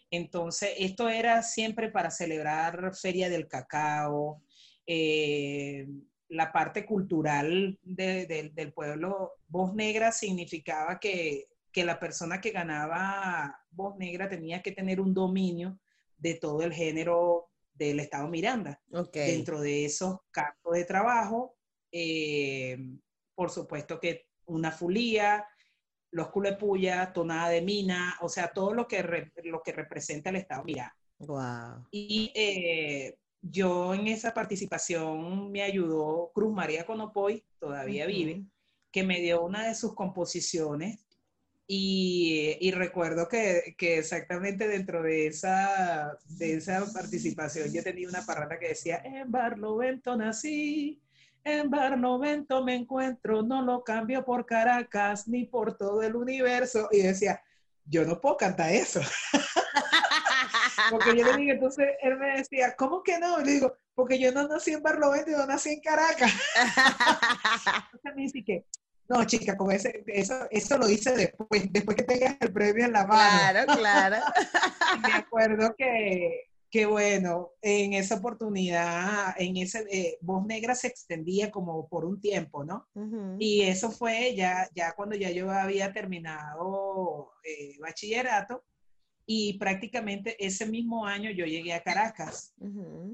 Entonces, 0.10 0.72
esto 0.78 1.10
era 1.10 1.42
siempre 1.44 1.90
para 1.90 2.10
celebrar 2.10 2.96
Feria 2.96 3.30
del 3.30 3.48
Cacao, 3.48 4.42
eh, 4.88 5.88
la 6.30 6.52
parte 6.52 6.86
cultural 6.86 7.78
del 7.82 8.74
pueblo. 8.74 9.34
Voz 9.48 9.74
Negra 9.74 10.12
significaba 10.12 11.00
que, 11.00 11.48
que 11.76 11.84
la 11.84 12.00
persona 12.00 12.40
que 12.40 12.52
ganaba 12.52 13.60
voz 13.70 13.98
negra 13.98 14.30
tenía 14.30 14.62
que 14.62 14.72
tener 14.72 15.02
un 15.02 15.14
dominio 15.14 15.78
de 16.18 16.36
todo 16.36 16.62
el 16.62 16.72
género 16.72 17.50
del 17.76 18.00
Estado 18.00 18.28
Miranda. 18.28 18.82
Dentro 19.14 19.62
de 19.62 19.86
esos 19.86 20.20
campos 20.32 20.74
de 20.74 20.86
trabajo, 20.86 21.56
eh, 21.92 22.78
por 23.36 23.50
supuesto 23.52 24.00
que 24.00 24.28
una 24.46 24.72
fulía, 24.72 25.46
los 26.12 26.30
culepullas, 26.30 27.14
tonada 27.14 27.50
de 27.50 27.62
mina, 27.62 28.18
o 28.22 28.30
sea, 28.30 28.48
todo 28.54 28.74
lo 28.74 28.88
que, 28.88 29.32
lo 29.44 29.62
que 29.62 29.72
representa 29.72 30.30
el 30.30 30.38
Estado 30.38 30.64
Miranda. 30.64 30.98
Wow. 31.20 31.88
Y 31.92 32.32
eh, 32.36 33.18
yo 33.42 33.94
en 33.94 34.08
esa 34.08 34.34
participación 34.34 35.52
me 35.52 35.62
ayudó 35.62 36.32
Cruz 36.34 36.54
María 36.54 36.86
Conopoy, 36.86 37.46
todavía 37.60 38.06
vive, 38.06 38.46
que 38.92 39.04
me 39.04 39.20
dio 39.20 39.44
una 39.44 39.68
de 39.68 39.76
sus 39.76 39.94
composiciones 39.94 41.05
y, 41.68 42.72
recuerdo 42.72 43.28
que, 43.28 43.76
exactamente 43.80 44.68
dentro 44.68 45.02
de 45.02 45.28
esa, 45.28 46.18
de 46.38 46.56
esa 46.56 46.86
participación 46.94 47.74
yo 47.74 47.84
tenía 47.84 48.08
una 48.08 48.26
parrata 48.26 48.60
que 48.60 48.70
decía, 48.70 49.02
en 49.04 49.32
Barlovento 49.32 50.16
nací, 50.16 51.02
en 51.44 51.70
Barlovento 51.70 52.64
me 52.64 52.76
encuentro, 52.76 53.42
no 53.42 53.64
lo 53.64 53.84
cambio 53.84 54.24
por 54.24 54.46
Caracas 54.46 55.28
ni 55.28 55.46
por 55.46 55.78
todo 55.78 56.02
el 56.04 56.16
universo. 56.16 56.88
Y 56.92 57.02
decía, 57.02 57.42
yo 57.86 58.06
no 58.06 58.20
puedo 58.20 58.38
cantar 58.38 58.72
eso. 58.72 59.02
porque 60.92 61.18
yo 61.18 61.26
le 61.26 61.38
dije, 61.38 61.52
entonces 61.52 61.88
él 62.02 62.18
me 62.18 62.38
decía, 62.38 62.76
¿cómo 62.76 63.02
que 63.04 63.20
no? 63.20 63.42
Y 63.42 63.46
le 63.46 63.52
digo, 63.54 63.74
porque 63.94 64.20
yo 64.20 64.32
no 64.32 64.48
nací 64.48 64.74
en 64.74 64.84
Barlovento, 64.84 65.32
yo 65.32 65.46
nací 65.46 65.70
en 65.70 65.82
Caracas. 65.82 66.32
entonces 67.86 68.16
me 68.16 68.22
dice 68.24 68.44
que, 68.44 68.66
no, 69.08 69.24
chica, 69.26 69.56
como 69.56 69.72
ese, 69.72 70.04
eso, 70.08 70.48
eso 70.50 70.78
lo 70.78 70.90
hice 70.90 71.16
después, 71.16 71.72
después 71.72 71.96
que 71.96 72.04
tengas 72.04 72.38
el 72.40 72.52
premio 72.52 72.86
en 72.86 72.94
la 72.94 73.06
mano. 73.06 73.40
Claro, 73.40 73.74
claro. 73.78 74.18
me 75.02 75.14
acuerdo 75.14 75.76
que, 75.78 76.46
que, 76.72 76.86
bueno, 76.86 77.52
en 77.62 77.94
esa 77.94 78.16
oportunidad, 78.16 79.36
en 79.38 79.58
ese, 79.58 79.86
eh, 79.92 80.18
Voz 80.22 80.46
Negra 80.46 80.74
se 80.74 80.88
extendía 80.88 81.52
como 81.52 81.88
por 81.88 82.04
un 82.06 82.20
tiempo, 82.20 82.64
¿no? 82.64 82.88
Y 83.40 83.62
eso 83.62 83.92
fue 83.92 84.34
ya, 84.36 84.68
ya 84.74 84.94
cuando 84.94 85.16
ya 85.16 85.30
yo 85.30 85.52
había 85.52 85.94
terminado 85.94 87.34
eh, 87.44 87.78
bachillerato, 87.80 88.64
y 89.26 89.58
prácticamente 89.58 90.36
ese 90.44 90.68
mismo 90.68 91.06
año 91.06 91.32
yo 91.32 91.46
llegué 91.46 91.74
a 91.74 91.82
Caracas. 91.82 92.54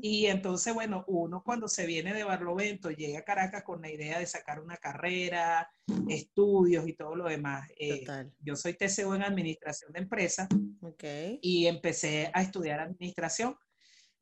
Y 0.01 0.25
entonces, 0.25 0.73
bueno, 0.73 1.05
uno 1.07 1.41
cuando 1.43 1.67
se 1.67 1.85
viene 1.85 2.13
de 2.13 2.23
Barlovento 2.23 2.89
llega 2.91 3.19
a 3.19 3.23
Caracas 3.23 3.63
con 3.63 3.81
la 3.81 3.89
idea 3.89 4.19
de 4.19 4.25
sacar 4.25 4.59
una 4.59 4.77
carrera, 4.77 5.69
estudios 6.09 6.87
y 6.87 6.93
todo 6.93 7.15
lo 7.15 7.25
demás. 7.25 7.69
Eh, 7.79 8.03
yo 8.39 8.55
soy 8.55 8.73
TCO 8.73 9.15
en 9.15 9.23
Administración 9.23 9.93
de 9.93 9.99
Empresas 9.99 10.49
okay. 10.81 11.39
y 11.41 11.67
empecé 11.67 12.29
a 12.33 12.41
estudiar 12.41 12.79
Administración. 12.81 13.55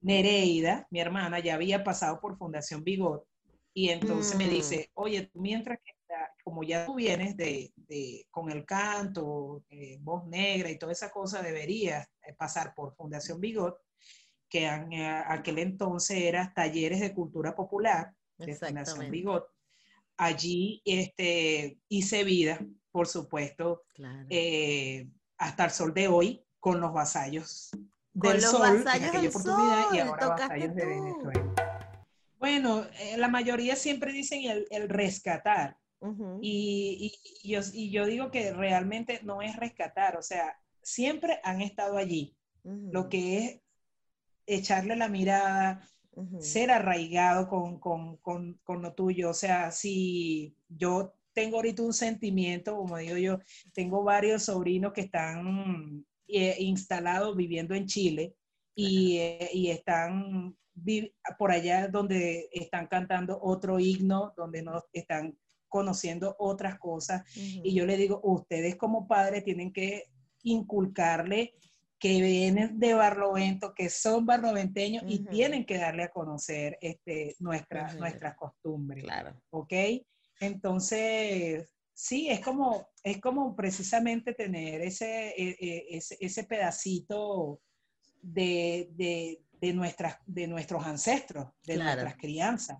Nereida, 0.01 0.87
mi 0.91 0.99
hermana, 0.99 1.39
ya 1.39 1.55
había 1.55 1.83
pasado 1.83 2.19
por 2.21 2.37
Fundación 2.37 2.83
Bigot 2.83 3.25
y 3.73 3.89
entonces 3.89 4.37
me 4.37 4.47
mm. 4.47 4.49
dice, 4.49 4.91
oye, 4.93 5.29
mientras 5.33 5.79
que 5.83 5.91
como 6.49 6.63
ya 6.63 6.83
tú 6.87 6.95
vienes 6.95 7.37
de, 7.37 7.71
con 8.31 8.49
el 8.49 8.65
canto, 8.65 9.63
eh, 9.69 9.99
voz 10.01 10.25
negra 10.25 10.71
y 10.71 10.79
toda 10.79 10.93
esa 10.93 11.11
cosa, 11.11 11.43
deberías 11.43 12.09
eh, 12.23 12.33
pasar 12.33 12.73
por 12.73 12.95
Fundación 12.95 13.39
Bigot, 13.39 13.77
que 14.49 14.65
en 14.65 14.91
eh, 14.93 15.23
aquel 15.27 15.59
entonces 15.59 16.17
era 16.17 16.51
Talleres 16.51 17.01
de 17.01 17.13
Cultura 17.13 17.55
Popular 17.55 18.15
de 18.39 18.55
Fundación 18.55 19.11
Bigot. 19.11 19.45
Allí 20.17 20.81
este, 20.85 21.77
hice 21.87 22.23
vida, 22.23 22.59
por 22.89 23.07
supuesto, 23.07 23.83
hasta 25.37 25.65
el 25.65 25.71
sol 25.71 25.93
de 25.93 26.07
hoy, 26.07 26.43
con 26.59 26.81
los 26.81 26.91
vasallos 26.91 27.69
con 28.17 28.31
del 28.31 28.41
los 28.41 28.49
sol, 28.49 28.83
vasallos 28.83 29.13
en 29.13 29.27
oportunidad, 29.27 29.93
y 29.93 29.99
ahora 29.99 30.27
vasallos 30.29 30.75
de 30.75 30.85
Venezuela. 30.85 31.53
Bueno, 32.39 32.87
la 33.17 33.27
mayoría 33.27 33.75
siempre 33.75 34.11
dicen 34.11 34.49
el, 34.49 34.65
el 34.71 34.89
rescatar, 34.89 35.77
y, 36.41 37.13
yo, 37.43 37.59
y, 37.73 37.91
yo, 37.91 38.05
digo 38.05 38.31
que 38.31 38.53
realmente 38.53 39.19
no 39.23 39.41
es 39.41 39.55
rescatar, 39.57 40.17
o 40.17 40.21
sea, 40.21 40.57
siempre 40.81 41.39
han 41.43 41.61
estado 41.61 41.97
allí. 41.97 42.35
Lo 42.63 43.09
que 43.09 43.37
es 43.37 43.61
echarle 44.45 44.95
la 44.95 45.09
mirada, 45.09 45.87
ser 46.39 46.71
arraigado 46.71 47.47
con, 47.47 47.79
con, 47.79 48.17
con, 48.17 48.59
con, 48.63 48.81
lo 48.81 48.93
tuyo. 48.93 49.29
O 49.29 49.33
sea, 49.33 49.71
si 49.71 50.55
yo 50.67 51.13
tengo 51.33 51.57
ahorita 51.57 51.83
un 51.83 51.93
sentimiento, 51.93 52.75
como 52.75 52.97
digo 52.97 53.17
yo, 53.17 53.39
tengo 53.73 54.03
varios 54.03 54.43
sobrinos 54.43 54.93
que 54.93 55.01
están 55.01 56.05
eh, 56.27 56.55
instalados 56.59 57.35
viviendo 57.35 57.73
en 57.73 57.85
Chile 57.85 58.35
y, 58.75 59.17
eh, 59.17 59.49
y 59.53 59.69
están 59.69 60.55
por 61.37 61.51
allá 61.51 61.87
donde 61.87 62.49
están 62.51 62.87
cantando 62.87 63.39
otro 63.41 63.79
himno, 63.79 64.33
donde 64.37 64.61
no 64.61 64.83
están 64.93 65.37
conociendo 65.69 66.35
otras 66.39 66.77
cosas. 66.79 67.23
Y 67.35 67.73
yo 67.73 67.85
le 67.85 67.95
digo, 67.95 68.19
ustedes 68.23 68.75
como 68.75 69.07
padres 69.07 69.43
tienen 69.43 69.71
que 69.71 70.05
inculcarle 70.43 71.53
que 71.99 72.21
vienen 72.21 72.79
de 72.79 72.93
Barlovento, 72.93 73.73
que 73.73 73.89
son 73.89 74.25
barloventeños 74.25 75.03
y 75.05 75.25
tienen 75.25 75.65
que 75.65 75.77
darle 75.77 76.03
a 76.03 76.09
conocer 76.09 76.77
este, 76.81 77.35
nuestras, 77.39 77.97
nuestras 77.97 78.35
costumbres. 78.37 79.03
Claro. 79.03 79.41
¿Ok? 79.49 79.73
Entonces, 80.39 81.69
sí, 81.93 82.29
es 82.29 82.39
como, 82.39 82.87
es 83.03 83.19
como 83.19 83.53
precisamente 83.53 84.33
tener 84.33 84.81
ese, 84.81 85.33
e, 85.37 85.57
e, 85.59 85.99
ese, 86.21 86.43
pedacito 86.45 87.59
de, 88.21 88.89
de, 88.93 89.43
de, 89.59 89.73
nuestras, 89.73 90.15
de 90.25 90.47
nuestros 90.47 90.85
ancestros, 90.85 91.49
de 91.65 91.77
nuestras 91.77 92.15
crianzas. 92.15 92.77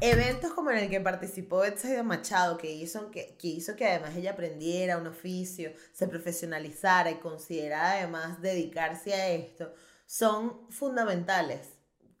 Eventos 0.00 0.52
como 0.52 0.70
en 0.70 0.78
el 0.78 0.90
que 0.90 1.00
participó 1.00 1.62
de 1.62 2.02
Machado, 2.02 2.56
que 2.56 2.72
hizo 2.72 3.10
que, 3.10 3.36
que 3.36 3.48
hizo 3.48 3.76
que 3.76 3.86
además 3.86 4.16
ella 4.16 4.32
aprendiera 4.32 4.98
un 4.98 5.06
oficio, 5.06 5.72
se 5.92 6.08
profesionalizara 6.08 7.10
y 7.10 7.20
considerara 7.20 7.92
además 7.92 8.40
dedicarse 8.40 9.14
a 9.14 9.28
esto, 9.28 9.72
son 10.06 10.70
fundamentales. 10.70 11.68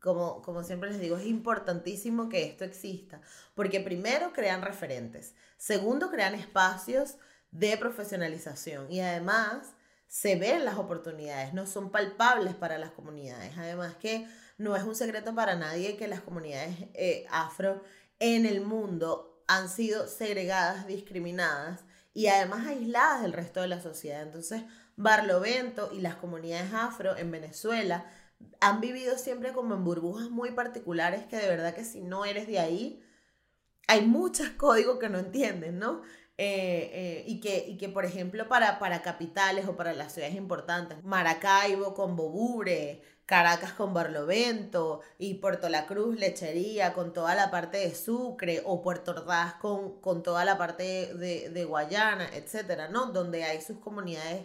Como, 0.00 0.40
como 0.40 0.62
siempre 0.62 0.90
les 0.90 1.00
digo, 1.00 1.18
es 1.18 1.26
importantísimo 1.26 2.30
que 2.30 2.44
esto 2.44 2.64
exista, 2.64 3.20
porque 3.54 3.80
primero 3.80 4.32
crean 4.32 4.62
referentes, 4.62 5.34
segundo 5.58 6.10
crean 6.10 6.34
espacios 6.34 7.16
de 7.50 7.76
profesionalización 7.76 8.90
y 8.90 9.00
además 9.00 9.74
se 10.10 10.34
ven 10.34 10.64
las 10.64 10.76
oportunidades, 10.76 11.54
no 11.54 11.66
son 11.66 11.90
palpables 11.90 12.54
para 12.54 12.78
las 12.78 12.90
comunidades. 12.90 13.56
Además 13.56 13.94
que 13.94 14.26
no 14.60 14.76
es 14.76 14.82
un 14.84 14.94
secreto 14.94 15.34
para 15.34 15.56
nadie 15.56 15.96
que 15.96 16.06
las 16.06 16.20
comunidades 16.20 16.76
eh, 16.92 17.24
afro 17.30 17.82
en 18.18 18.44
el 18.44 18.60
mundo 18.60 19.42
han 19.46 19.70
sido 19.70 20.06
segregadas, 20.06 20.86
discriminadas 20.86 21.80
y 22.12 22.26
además 22.26 22.66
aisladas 22.66 23.22
del 23.22 23.32
resto 23.32 23.62
de 23.62 23.68
la 23.68 23.80
sociedad. 23.80 24.20
Entonces, 24.22 24.62
Barlovento 24.96 25.90
y 25.94 26.02
las 26.02 26.16
comunidades 26.16 26.74
afro 26.74 27.16
en 27.16 27.30
Venezuela 27.30 28.04
han 28.60 28.82
vivido 28.82 29.16
siempre 29.16 29.54
como 29.54 29.74
en 29.74 29.82
burbujas 29.82 30.28
muy 30.28 30.50
particulares 30.50 31.24
que 31.24 31.36
de 31.36 31.48
verdad 31.48 31.74
que 31.74 31.84
si 31.84 32.02
no 32.02 32.26
eres 32.26 32.46
de 32.46 32.58
ahí, 32.58 33.02
hay 33.88 34.02
muchos 34.06 34.50
códigos 34.50 34.98
que 34.98 35.08
no 35.08 35.18
entienden, 35.18 35.78
¿no? 35.78 36.02
Eh, 36.36 36.90
eh, 36.92 37.24
y, 37.26 37.40
que, 37.40 37.66
y 37.66 37.76
que, 37.76 37.88
por 37.88 38.04
ejemplo, 38.04 38.46
para, 38.48 38.78
para 38.78 39.02
capitales 39.02 39.66
o 39.66 39.76
para 39.76 39.94
las 39.94 40.12
ciudades 40.12 40.36
importantes, 40.36 41.02
Maracaibo 41.02 41.92
con 41.94 42.16
Bobure, 42.16 43.02
Caracas 43.30 43.72
con 43.74 43.94
Barlovento 43.94 45.02
y 45.16 45.34
Puerto 45.34 45.68
La 45.68 45.86
Cruz, 45.86 46.18
Lechería 46.18 46.94
con 46.94 47.12
toda 47.12 47.36
la 47.36 47.48
parte 47.48 47.78
de 47.78 47.94
Sucre 47.94 48.60
o 48.64 48.82
Puerto 48.82 49.12
Ordaz 49.12 49.54
con, 49.54 50.00
con 50.00 50.24
toda 50.24 50.44
la 50.44 50.58
parte 50.58 51.14
de, 51.14 51.48
de 51.48 51.64
Guayana, 51.64 52.28
etcétera, 52.34 52.88
¿no? 52.88 53.12
Donde 53.12 53.44
hay 53.44 53.60
sus 53.60 53.78
comunidades 53.78 54.42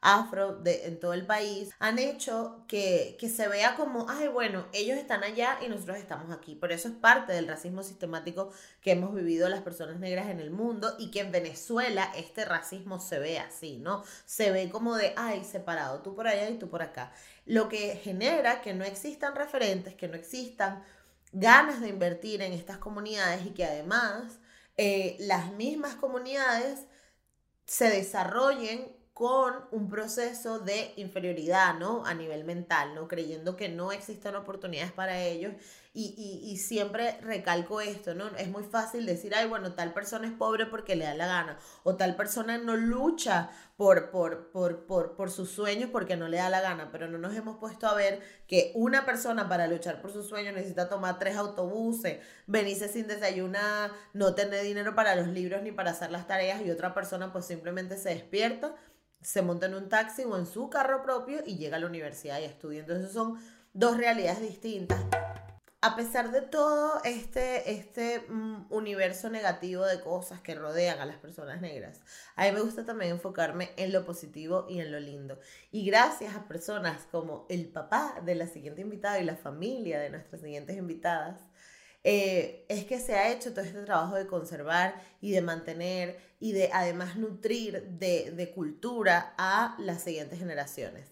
afro 0.00 0.56
de, 0.56 0.86
en 0.86 1.00
todo 1.00 1.14
el 1.14 1.26
país 1.26 1.70
han 1.78 1.98
hecho 1.98 2.64
que, 2.68 3.16
que, 3.18 3.28
se 3.28 3.48
vea 3.48 3.74
como, 3.74 4.06
ay, 4.08 4.28
bueno, 4.28 4.66
ellos 4.72 4.98
están 4.98 5.24
allá 5.24 5.58
y 5.64 5.68
nosotros 5.68 5.98
estamos 5.98 6.30
aquí. 6.30 6.54
Por 6.54 6.72
eso 6.72 6.88
es 6.88 6.94
parte 6.94 7.32
del 7.32 7.48
racismo 7.48 7.82
sistemático 7.82 8.52
que 8.80 8.92
hemos 8.92 9.14
vivido 9.14 9.48
las 9.48 9.62
personas 9.62 9.98
negras 9.98 10.28
en 10.28 10.40
el 10.40 10.50
mundo 10.50 10.94
y 10.98 11.10
que 11.10 11.20
en 11.20 11.32
Venezuela 11.32 12.12
este 12.16 12.44
racismo 12.44 13.00
se 13.00 13.18
ve 13.18 13.38
así, 13.38 13.78
¿no? 13.78 14.04
Se 14.24 14.50
ve 14.50 14.70
como 14.70 14.96
de, 14.96 15.12
ay, 15.16 15.44
separado, 15.44 16.02
tú 16.02 16.14
por 16.14 16.28
allá 16.28 16.48
y 16.50 16.58
tú 16.58 16.68
por 16.68 16.82
acá. 16.82 17.12
Lo 17.44 17.68
que 17.68 17.96
genera 17.96 18.60
que 18.60 18.74
no 18.74 18.84
existan 18.84 19.34
referentes, 19.34 19.94
que 19.94 20.08
no 20.08 20.14
existan 20.14 20.84
ganas 21.32 21.80
de 21.80 21.88
invertir 21.88 22.42
en 22.42 22.52
estas 22.52 22.78
comunidades 22.78 23.44
y 23.44 23.50
que 23.50 23.64
además 23.64 24.38
eh, 24.76 25.16
las 25.20 25.52
mismas 25.52 25.94
comunidades 25.94 26.86
se 27.66 27.90
desarrollen 27.90 28.95
con 29.16 29.54
un 29.70 29.88
proceso 29.88 30.58
de 30.58 30.92
inferioridad, 30.96 31.78
¿no? 31.78 32.04
A 32.04 32.12
nivel 32.12 32.44
mental, 32.44 32.94
¿no? 32.94 33.08
Creyendo 33.08 33.56
que 33.56 33.70
no 33.70 33.90
existen 33.90 34.36
oportunidades 34.36 34.92
para 34.92 35.22
ellos. 35.22 35.54
Y, 35.94 36.14
y, 36.18 36.52
y, 36.52 36.58
siempre 36.58 37.18
recalco 37.22 37.80
esto, 37.80 38.14
¿no? 38.14 38.26
Es 38.36 38.48
muy 38.48 38.62
fácil 38.62 39.06
decir, 39.06 39.34
ay, 39.34 39.48
bueno, 39.48 39.72
tal 39.72 39.94
persona 39.94 40.26
es 40.26 40.34
pobre 40.34 40.66
porque 40.66 40.96
le 40.96 41.06
da 41.06 41.14
la 41.14 41.26
gana. 41.26 41.58
O 41.82 41.96
tal 41.96 42.14
persona 42.14 42.58
no 42.58 42.76
lucha 42.76 43.48
por, 43.78 44.10
por, 44.10 44.50
por, 44.50 44.84
por, 44.84 45.16
por 45.16 45.30
sus 45.30 45.50
sueños 45.50 45.88
porque 45.90 46.18
no 46.18 46.28
le 46.28 46.36
da 46.36 46.50
la 46.50 46.60
gana. 46.60 46.90
Pero 46.92 47.08
no 47.08 47.16
nos 47.16 47.34
hemos 47.34 47.56
puesto 47.56 47.86
a 47.86 47.94
ver 47.94 48.20
que 48.46 48.72
una 48.74 49.06
persona 49.06 49.48
para 49.48 49.66
luchar 49.66 50.02
por 50.02 50.12
sus 50.12 50.28
sueños 50.28 50.52
necesita 50.52 50.90
tomar 50.90 51.18
tres 51.18 51.38
autobuses, 51.38 52.18
venirse 52.46 52.88
sin 52.88 53.06
desayunar, 53.06 53.92
no 54.12 54.34
tener 54.34 54.62
dinero 54.62 54.94
para 54.94 55.16
los 55.16 55.28
libros 55.28 55.62
ni 55.62 55.72
para 55.72 55.92
hacer 55.92 56.10
las 56.10 56.26
tareas. 56.26 56.60
Y 56.60 56.70
otra 56.70 56.92
persona 56.92 57.32
pues 57.32 57.46
simplemente 57.46 57.96
se 57.96 58.10
despierta 58.10 58.74
se 59.20 59.42
monta 59.42 59.66
en 59.66 59.74
un 59.74 59.88
taxi 59.88 60.24
o 60.24 60.36
en 60.36 60.46
su 60.46 60.70
carro 60.70 61.02
propio 61.02 61.42
y 61.44 61.56
llega 61.56 61.76
a 61.76 61.80
la 61.80 61.86
universidad 61.86 62.40
y 62.40 62.44
estudia. 62.44 62.80
Entonces 62.80 63.12
son 63.12 63.38
dos 63.72 63.96
realidades 63.96 64.40
distintas. 64.40 65.00
A 65.82 65.94
pesar 65.94 66.32
de 66.32 66.40
todo 66.40 67.00
este, 67.04 67.70
este 67.70 68.20
mm, 68.28 68.66
universo 68.70 69.30
negativo 69.30 69.84
de 69.84 70.00
cosas 70.00 70.40
que 70.40 70.54
rodean 70.54 70.98
a 71.00 71.06
las 71.06 71.18
personas 71.18 71.60
negras, 71.60 72.00
a 72.34 72.44
mí 72.44 72.52
me 72.52 72.60
gusta 72.62 72.84
también 72.84 73.12
enfocarme 73.12 73.70
en 73.76 73.92
lo 73.92 74.04
positivo 74.04 74.66
y 74.68 74.80
en 74.80 74.90
lo 74.90 74.98
lindo. 74.98 75.38
Y 75.70 75.84
gracias 75.84 76.34
a 76.34 76.48
personas 76.48 77.06
como 77.12 77.46
el 77.50 77.68
papá 77.68 78.20
de 78.24 78.34
la 78.34 78.46
siguiente 78.48 78.80
invitada 78.80 79.20
y 79.20 79.24
la 79.24 79.36
familia 79.36 80.00
de 80.00 80.10
nuestras 80.10 80.40
siguientes 80.40 80.76
invitadas, 80.76 81.38
eh, 82.08 82.64
es 82.68 82.84
que 82.84 83.00
se 83.00 83.16
ha 83.16 83.32
hecho 83.32 83.50
todo 83.50 83.64
este 83.64 83.82
trabajo 83.82 84.14
de 84.14 84.28
conservar 84.28 84.94
y 85.20 85.32
de 85.32 85.40
mantener 85.40 86.16
y 86.38 86.52
de 86.52 86.70
además 86.72 87.16
nutrir 87.16 87.82
de, 87.82 88.30
de 88.30 88.50
cultura 88.52 89.34
a 89.36 89.74
las 89.80 90.04
siguientes 90.04 90.38
generaciones. 90.38 91.08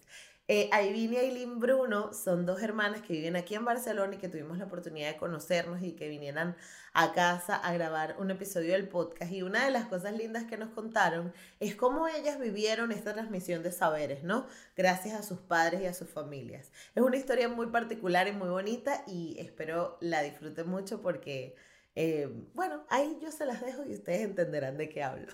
Eh, 0.47 0.69
y 0.71 1.17
Aileen 1.17 1.59
Bruno 1.59 2.13
son 2.13 2.45
dos 2.45 2.63
hermanas 2.63 3.01
que 3.01 3.15
viven 3.15 3.35
aquí 3.35 3.55
en 3.55 3.65
Barcelona 3.65 4.15
y 4.15 4.19
que 4.19 4.29
tuvimos 4.29 4.59
la 4.59 4.67
oportunidad 4.67 5.11
de 5.11 5.17
conocernos 5.17 5.83
y 5.83 5.93
que 5.93 6.07
vinieran 6.09 6.55
a 6.93 7.13
casa 7.13 7.57
a 7.57 7.73
grabar 7.73 8.17
un 8.19 8.31
episodio 8.31 8.73
del 8.73 8.87
podcast. 8.87 9.33
Y 9.33 9.43
una 9.43 9.65
de 9.65 9.71
las 9.71 9.87
cosas 9.87 10.15
lindas 10.15 10.45
que 10.45 10.59
nos 10.59 10.69
contaron 10.71 11.33
es 11.61 11.75
cómo 11.77 12.09
ellas 12.09 12.39
vivieron 12.39 12.93
esta 12.93 13.15
transmisión 13.15 13.63
de 13.63 13.73
saberes, 13.73 14.23
¿no? 14.23 14.47
Gracias 14.77 15.19
a 15.19 15.23
sus 15.23 15.39
padres 15.39 15.81
y 15.81 15.87
a 15.87 15.95
sus 15.95 16.11
familias. 16.11 16.73
Es 16.95 17.03
una 17.03 17.17
historia 17.17 17.49
muy 17.49 17.69
particular 17.69 18.29
y 18.29 18.33
muy 18.33 18.51
bonita 18.51 19.03
y 19.07 19.37
espero 19.39 19.97
la 20.01 20.21
disfruten 20.21 20.69
mucho 20.69 21.01
porque, 21.01 21.57
eh, 21.95 22.29
bueno, 22.53 22.85
ahí 22.91 23.19
yo 23.23 23.33
se 23.33 23.47
las 23.47 23.63
dejo 23.63 23.87
y 23.87 23.95
ustedes 23.95 24.21
entenderán 24.21 24.77
de 24.77 24.91
qué 24.91 25.03
hablo. 25.03 25.33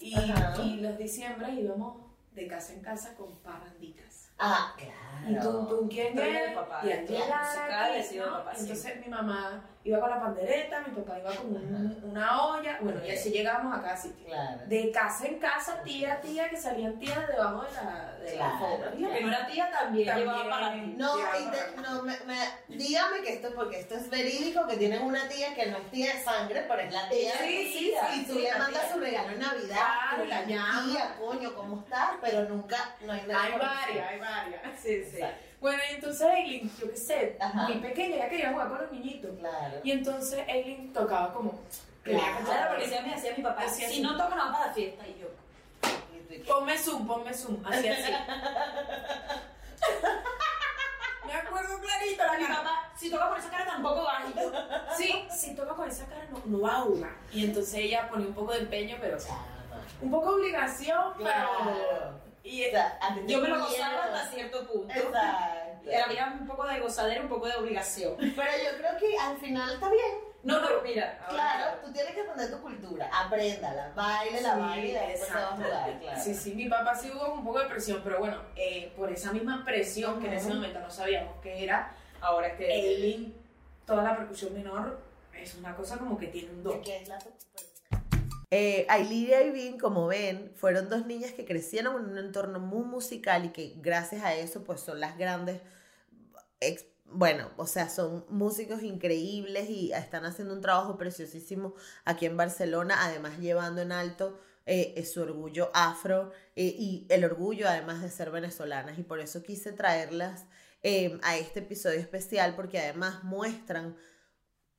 y, 0.00 0.16
y 0.64 0.80
los 0.80 0.98
diciembre 0.98 1.52
íbamos 1.52 2.13
de 2.34 2.46
casa 2.48 2.72
en 2.72 2.80
casa 2.80 3.14
con 3.14 3.36
parranditas. 3.38 4.30
Ah, 4.38 4.74
claro. 4.76 5.30
Y 5.30 5.38
tú, 5.40 5.66
tú 5.68 5.88
quién 5.88 6.18
es, 6.18 6.54
papá. 6.54 6.80
y 6.84 6.90
aquí 6.90 7.14
Claro, 7.14 7.94
aquí, 7.94 8.18
¿no? 8.18 8.24
papá, 8.30 8.52
Entonces 8.58 9.00
mi 9.00 9.08
mamá 9.08 9.64
iba 9.86 10.00
con 10.00 10.08
la 10.08 10.18
pandereta, 10.18 10.80
mi 10.80 10.94
papá 10.94 11.18
iba 11.18 11.30
con 11.36 11.46
un- 11.56 12.00
una 12.04 12.42
olla, 12.46 12.78
bueno, 12.80 13.04
y 13.04 13.10
así 13.10 13.30
llegamos 13.30 13.76
a 13.76 13.82
cada 13.82 13.94
sitio. 13.96 14.26
Claro. 14.26 14.62
De 14.66 14.90
casa 14.90 15.26
en 15.26 15.38
casa, 15.38 15.82
tía, 15.82 16.20
tía, 16.22 16.48
que 16.48 16.56
salían 16.56 16.98
tías 16.98 17.28
debajo 17.28 17.62
de 17.64 17.72
la, 17.72 18.14
de 18.18 18.24
la 18.24 18.32
Claro. 18.32 18.54
alfombra. 18.66 18.90
Que 18.92 19.20
no 19.20 19.28
era 19.28 19.46
tía 19.46 19.70
también, 19.70 20.06
También. 20.08 20.28
llevaba 20.30 20.48
para 20.50 20.72
ti. 20.72 20.94
No, 20.96 21.16
y 21.18 21.50
te- 21.50 21.82
no 21.82 22.02
me, 22.02 22.16
me- 22.20 22.76
dígame 22.76 23.20
que 23.22 23.34
esto, 23.34 23.48
porque 23.54 23.80
esto 23.80 23.94
es 23.96 24.08
verídico, 24.08 24.66
que 24.66 24.78
tienen 24.78 25.02
una 25.02 25.28
tía 25.28 25.54
que 25.54 25.66
no 25.66 25.76
es 25.76 25.90
tía 25.90 26.14
de 26.14 26.22
sangre, 26.24 26.64
pero 26.66 26.80
es 26.80 26.90
la 26.92 27.08
tía. 27.10 27.32
Sí, 27.38 27.70
sí, 27.70 27.94
sí, 28.10 28.20
Y 28.20 28.24
tú 28.24 28.32
sí, 28.34 28.40
le 28.40 28.50
la 28.52 28.58
mandas 28.58 28.82
tía. 28.84 28.92
su 28.94 29.00
regalo 29.00 29.28
en 29.32 29.38
Navidad, 29.38 29.86
tú 30.16 30.24
la 30.24 30.40
la 30.40 30.46
tía, 30.46 31.16
coño, 31.18 31.54
¿cómo 31.54 31.80
estás? 31.80 32.10
Pero 32.22 32.48
nunca, 32.48 32.94
no 33.02 33.12
hay 33.12 33.22
nada. 33.28 33.44
Hay 33.44 33.52
varias, 33.52 34.08
hay 34.10 34.18
varias. 34.18 34.62
Sí, 34.82 35.04
sí. 35.04 35.16
Exacto. 35.18 35.36
Bueno, 35.64 35.82
y 35.90 35.94
entonces 35.94 36.26
Eileen, 36.28 36.70
yo 36.78 36.90
qué 36.90 36.96
sé, 36.98 37.38
Ajá. 37.40 37.62
muy 37.68 37.78
pequeña, 37.78 38.16
ya 38.18 38.28
quería 38.28 38.52
jugar 38.52 38.68
con 38.68 38.82
los 38.82 38.92
niñitos. 38.92 39.30
Claro. 39.38 39.80
Y 39.82 39.92
entonces 39.92 40.44
Eileen 40.46 40.92
tocaba 40.92 41.32
como. 41.32 41.58
Claro. 42.02 42.68
porque 42.68 42.86
siempre 42.86 43.08
me 43.08 43.16
decía 43.16 43.32
mi 43.34 43.42
papá, 43.42 43.62
así. 43.62 43.82
si 43.86 44.02
no 44.02 44.12
toca, 44.12 44.34
no 44.34 44.44
va 44.44 44.52
para 44.52 44.66
la 44.66 44.72
fiesta. 44.74 45.08
Y 45.08 45.18
yo, 45.18 45.28
Ponme 46.46 46.76
zoom, 46.76 47.06
ponme 47.06 47.32
zoom, 47.32 47.64
así 47.64 47.88
así. 47.88 48.12
Me 51.26 51.32
acuerdo 51.32 51.80
clarito, 51.80 52.24
la 52.26 52.32
mi 52.36 52.44
cara. 52.44 52.56
papá, 52.58 52.92
si 52.94 53.10
toca 53.10 53.30
por 53.30 53.38
esa 53.38 53.48
cara 53.48 53.64
tampoco 53.64 54.02
va. 54.02 54.22
Y 54.28 54.34
yo, 54.38 54.52
Sí, 54.98 55.24
si 55.34 55.54
toca 55.54 55.72
con 55.72 55.88
esa 55.88 56.04
cara 56.04 56.26
no, 56.30 56.42
no 56.44 56.60
va 56.60 56.76
a 56.76 56.80
jugar. 56.82 57.12
Y 57.32 57.46
entonces 57.46 57.74
ella 57.76 58.06
ponía 58.10 58.26
un 58.26 58.34
poco 58.34 58.52
de 58.52 58.58
empeño, 58.58 58.98
pero 59.00 59.16
un 60.02 60.10
poco 60.10 60.34
de 60.34 60.42
obligación, 60.42 61.14
pero. 61.16 61.24
Claro. 61.24 62.23
Y 62.44 62.62
yo 63.26 63.40
me 63.40 63.48
lo 63.48 63.58
gozaba 63.58 64.04
hasta 64.04 64.26
cierto 64.30 64.66
punto. 64.70 64.92
Exacto. 64.94 65.90
Había 66.04 66.26
un 66.40 66.46
poco 66.46 66.64
de 66.66 66.78
gozadera, 66.80 67.22
un 67.22 67.28
poco 67.28 67.46
de 67.46 67.56
obligación. 67.56 68.14
Pero 68.18 68.32
yo 68.36 68.78
creo 68.78 68.96
que 68.98 69.18
al 69.18 69.36
final 69.38 69.72
está 69.74 69.90
bien. 69.90 70.34
No, 70.42 70.60
no, 70.60 70.82
mira. 70.82 71.18
ahora- 71.26 71.30
Claro, 71.30 71.78
tú 71.82 71.90
tienes 71.92 72.12
que 72.14 72.20
aprender 72.20 72.50
tu 72.50 72.60
cultura, 72.60 73.08
apréndala, 73.10 73.92
baile 73.96 74.42
la 74.42 74.54
Sí, 74.54 74.60
baile 74.60 74.88
y 74.88 74.92
después 74.92 75.26
te 75.28 75.34
vas 75.34 75.42
a 75.42 75.56
jugar, 75.56 75.98
claro. 76.00 76.20
Sí, 76.22 76.34
sí, 76.34 76.54
mi 76.54 76.68
papá 76.68 76.94
sí 76.94 77.10
hubo 77.10 77.32
un 77.32 77.44
poco 77.44 77.60
de 77.60 77.66
presión, 77.70 78.02
pero 78.04 78.18
bueno, 78.18 78.42
eh, 78.54 78.92
por 78.94 79.10
esa 79.10 79.32
misma 79.32 79.64
presión 79.64 80.20
que 80.20 80.26
en 80.26 80.34
ese 80.34 80.52
momento 80.52 80.80
no 80.80 80.90
sabíamos 80.90 81.34
qué 81.42 81.64
era, 81.64 81.96
Ahora 82.20 82.48
es 82.48 82.54
que. 82.58 82.70
Eileen, 82.74 83.34
toda 83.86 84.02
la 84.02 84.16
percusión 84.16 84.52
menor 84.54 84.98
es 85.34 85.54
una 85.54 85.74
cosa 85.76 85.96
como 85.98 86.18
que 86.18 86.26
tiene 86.28 86.50
un 86.50 86.62
don. 86.62 86.82
¿Qué 86.82 86.98
es 86.98 87.08
la 87.08 87.18
eh, 88.54 88.86
Aileen 88.88 89.56
y 89.56 89.60
Ivin, 89.60 89.78
como 89.78 90.06
ven, 90.06 90.52
fueron 90.56 90.88
dos 90.88 91.06
niñas 91.06 91.32
que 91.32 91.44
crecieron 91.44 91.96
en 91.96 92.10
un 92.10 92.18
entorno 92.18 92.60
muy 92.60 92.84
musical 92.84 93.44
y 93.46 93.48
que 93.50 93.74
gracias 93.78 94.22
a 94.22 94.34
eso 94.34 94.64
pues 94.64 94.80
son 94.80 95.00
las 95.00 95.18
grandes, 95.18 95.60
bueno, 97.06 97.50
o 97.56 97.66
sea, 97.66 97.88
son 97.88 98.24
músicos 98.28 98.82
increíbles 98.82 99.70
y 99.70 99.92
están 99.92 100.24
haciendo 100.24 100.54
un 100.54 100.60
trabajo 100.60 100.96
preciosísimo 100.98 101.74
aquí 102.04 102.26
en 102.26 102.36
Barcelona, 102.36 102.96
además 103.04 103.38
llevando 103.38 103.82
en 103.82 103.92
alto 103.92 104.40
eh, 104.66 104.94
eh, 104.96 105.04
su 105.04 105.20
orgullo 105.20 105.70
afro 105.74 106.32
eh, 106.56 106.74
y 106.78 107.06
el 107.10 107.22
orgullo 107.26 107.68
además 107.68 108.00
de 108.00 108.10
ser 108.10 108.30
venezolanas. 108.30 108.98
Y 108.98 109.02
por 109.02 109.20
eso 109.20 109.42
quise 109.42 109.72
traerlas 109.72 110.46
a 111.22 111.38
este 111.38 111.60
episodio 111.60 111.98
especial 111.98 112.54
porque 112.54 112.78
además 112.78 113.24
muestran 113.24 113.96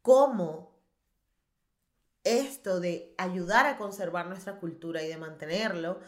cómo 0.03 0.74
esto 2.25 2.79
de 2.79 3.13
ayudar 3.17 3.65
a 3.67 3.77
conservar 3.77 4.27
nuestra 4.27 4.59
cultura 4.59 5.03
y 5.03 5.07
de 5.07 5.17
mantenerlo, 5.17 5.99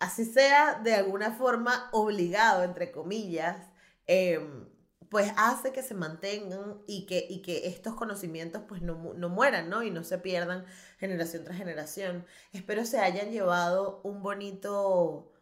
así 0.00 0.24
sea 0.24 0.80
de 0.82 0.94
alguna 0.94 1.32
forma 1.32 1.88
obligado, 1.92 2.64
entre 2.64 2.90
comillas, 2.92 3.56
em, 4.06 4.66
pues 5.08 5.32
hace 5.36 5.72
que 5.72 5.82
se 5.82 5.94
mantengan 5.94 6.82
y 6.86 7.06
que, 7.06 7.26
y 7.28 7.42
que 7.42 7.66
estos 7.68 7.94
conocimientos 7.94 8.62
pues 8.66 8.82
no, 8.82 9.14
no 9.14 9.28
mueran, 9.28 9.68
¿no? 9.68 9.82
Y 9.82 9.90
no 9.90 10.04
se 10.04 10.18
pierdan 10.18 10.64
generación 10.98 11.44
tras 11.44 11.58
generación. 11.58 12.26
Espero 12.52 12.84
se 12.86 12.98
hayan 12.98 13.30
llevado 13.30 14.00
un 14.04 14.22
bonito 14.22 15.32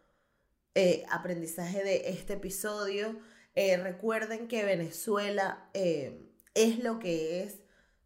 eh, 0.75 1.05
aprendizaje 1.09 1.83
de 1.83 2.09
este 2.09 2.33
episodio. 2.33 3.19
Eh, 3.55 3.77
recuerden 3.77 4.47
que 4.47 4.63
Venezuela 4.63 5.69
eh, 5.73 6.29
es 6.53 6.79
lo 6.79 6.99
que 6.99 7.43
es, 7.43 7.59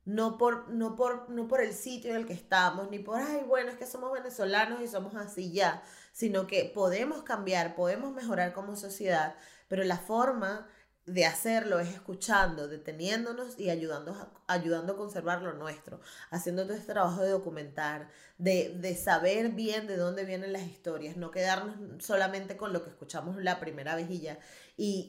no 0.06 0.38
por, 0.38 0.70
no, 0.70 0.96
por, 0.96 1.30
no 1.30 1.48
por 1.48 1.62
el 1.62 1.74
sitio 1.74 2.12
en 2.12 2.18
el 2.18 2.26
que 2.26 2.34
estamos, 2.34 2.90
ni 2.92 3.00
por, 3.00 3.20
ay, 3.20 3.44
bueno, 3.48 3.72
es 3.72 3.78
que 3.78 3.88
somos 3.88 4.12
venezolanos 4.12 4.82
y 4.82 4.88
somos 4.88 5.16
así 5.16 5.52
ya, 5.52 5.84
sino 6.12 6.48
que 6.48 6.72
podemos 6.74 7.24
cambiar, 7.24 7.76
podemos 7.76 8.14
mejorar 8.14 8.54
como 8.54 8.76
sociedad, 8.76 9.36
pero 9.68 9.84
la 9.84 9.98
forma 9.98 10.68
de 11.06 11.26
hacerlo 11.26 11.80
es 11.80 11.90
escuchando, 11.90 12.68
deteniéndonos 12.68 13.60
y 13.60 13.70
ayudando 13.70 14.32
ayudando 14.48 14.94
a 14.94 14.98
conservar 14.98 15.42
lo 15.42 15.54
nuestro, 15.54 16.00
haciendo 16.30 16.64
todo 16.64 16.74
este 16.74 16.94
trabajo 16.94 17.22
de 17.22 17.30
documentar, 17.30 18.10
de, 18.38 18.76
de 18.78 18.96
saber 18.96 19.50
bien 19.50 19.88
de 19.88 19.98
dónde 19.98 20.26
vienen 20.26 20.54
las 20.54 20.64
historias, 20.64 21.18
no 21.18 21.32
quedarnos 21.32 22.04
solamente 22.04 22.58
con 22.58 22.74
lo 22.74 22.84
que 22.84 22.90
escuchamos 22.90 23.38
la 23.38 23.60
primera 23.60 23.96
vez 23.96 24.10
y 24.10 24.20
ya. 24.20 24.40
Y, 24.78 25.08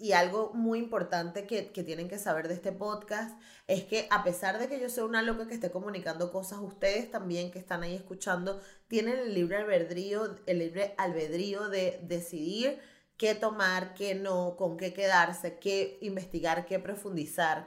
y, 0.00 0.06
y 0.06 0.12
algo 0.12 0.52
muy 0.54 0.78
importante 0.78 1.46
que, 1.46 1.72
que 1.72 1.82
tienen 1.82 2.08
que 2.08 2.18
saber 2.18 2.48
de 2.48 2.54
este 2.54 2.72
podcast 2.72 3.38
es 3.66 3.84
que 3.84 4.06
a 4.10 4.22
pesar 4.24 4.58
de 4.58 4.68
que 4.68 4.80
yo 4.80 4.88
soy 4.88 5.04
una 5.04 5.22
loca 5.22 5.46
que 5.46 5.54
esté 5.54 5.70
comunicando 5.70 6.30
cosas, 6.32 6.60
ustedes 6.60 7.10
también 7.10 7.50
que 7.50 7.58
están 7.58 7.82
ahí 7.82 7.94
escuchando 7.94 8.60
tienen 8.88 9.18
el 9.18 9.34
libre 9.34 9.56
albedrío, 9.56 10.36
el 10.46 10.58
libre 10.58 10.94
albedrío 10.96 11.68
de 11.68 12.00
decidir 12.02 12.78
qué 13.20 13.34
tomar, 13.34 13.92
qué 13.92 14.14
no, 14.14 14.56
con 14.56 14.78
qué 14.78 14.94
quedarse, 14.94 15.58
qué 15.58 15.98
investigar, 16.00 16.64
qué 16.64 16.78
profundizar. 16.78 17.66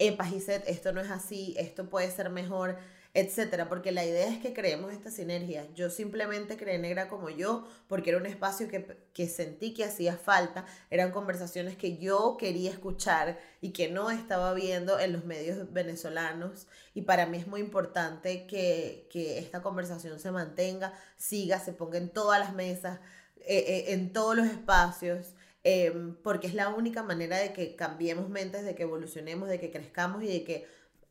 En 0.00 0.16
Pajicet, 0.16 0.64
esto 0.66 0.92
no 0.92 1.00
es 1.00 1.10
así, 1.12 1.54
esto 1.56 1.88
puede 1.88 2.10
ser 2.10 2.28
mejor. 2.30 2.76
etcétera, 3.14 3.68
porque 3.68 3.90
la 3.92 4.04
idea 4.04 4.28
es 4.28 4.38
que 4.40 4.52
creemos 4.52 4.92
esta 4.92 5.10
sinergia. 5.10 5.66
Yo 5.74 5.90
simplemente 5.90 6.56
creé 6.56 6.78
Negra 6.78 7.08
como 7.08 7.28
yo 7.28 7.66
porque 7.88 8.10
era 8.10 8.18
un 8.18 8.26
espacio 8.26 8.68
que, 8.68 9.04
que 9.14 9.28
sentí 9.28 9.74
que 9.74 9.84
hacía 9.84 10.16
falta, 10.16 10.64
eran 10.90 11.10
conversaciones 11.12 11.76
que 11.76 11.98
yo 11.98 12.36
quería 12.38 12.70
escuchar 12.70 13.38
y 13.60 13.70
que 13.72 13.88
no 13.90 14.10
estaba 14.10 14.54
viendo 14.54 14.98
en 15.00 15.12
los 15.12 15.24
medios 15.24 15.72
venezolanos 15.72 16.68
y 16.94 17.02
para 17.02 17.26
mí 17.26 17.38
es 17.38 17.48
muy 17.48 17.60
importante 17.60 18.46
que, 18.46 19.08
que 19.10 19.38
esta 19.38 19.60
conversación 19.62 20.18
se 20.20 20.30
mantenga, 20.30 20.92
siga, 21.16 21.58
se 21.58 21.72
ponga 21.72 21.98
en 21.98 22.10
todas 22.10 22.38
las 22.38 22.54
mesas, 22.54 23.00
eh, 23.46 23.64
eh, 23.66 23.84
en 23.92 24.12
todos 24.12 24.36
los 24.36 24.46
espacios. 24.46 25.34
Em, 25.62 26.16
porque 26.22 26.46
es 26.46 26.54
la 26.54 26.70
única 26.70 27.02
manera 27.02 27.38
de 27.38 27.52
que 27.52 27.76
cambiemos 27.76 28.30
mentes, 28.30 28.64
de 28.64 28.74
que 28.74 28.84
evolucionemos, 28.84 29.48
de 29.48 29.60
que 29.60 29.70
crezcamos 29.70 30.22
y 30.22 30.26
de 30.26 30.42
que 30.42 30.66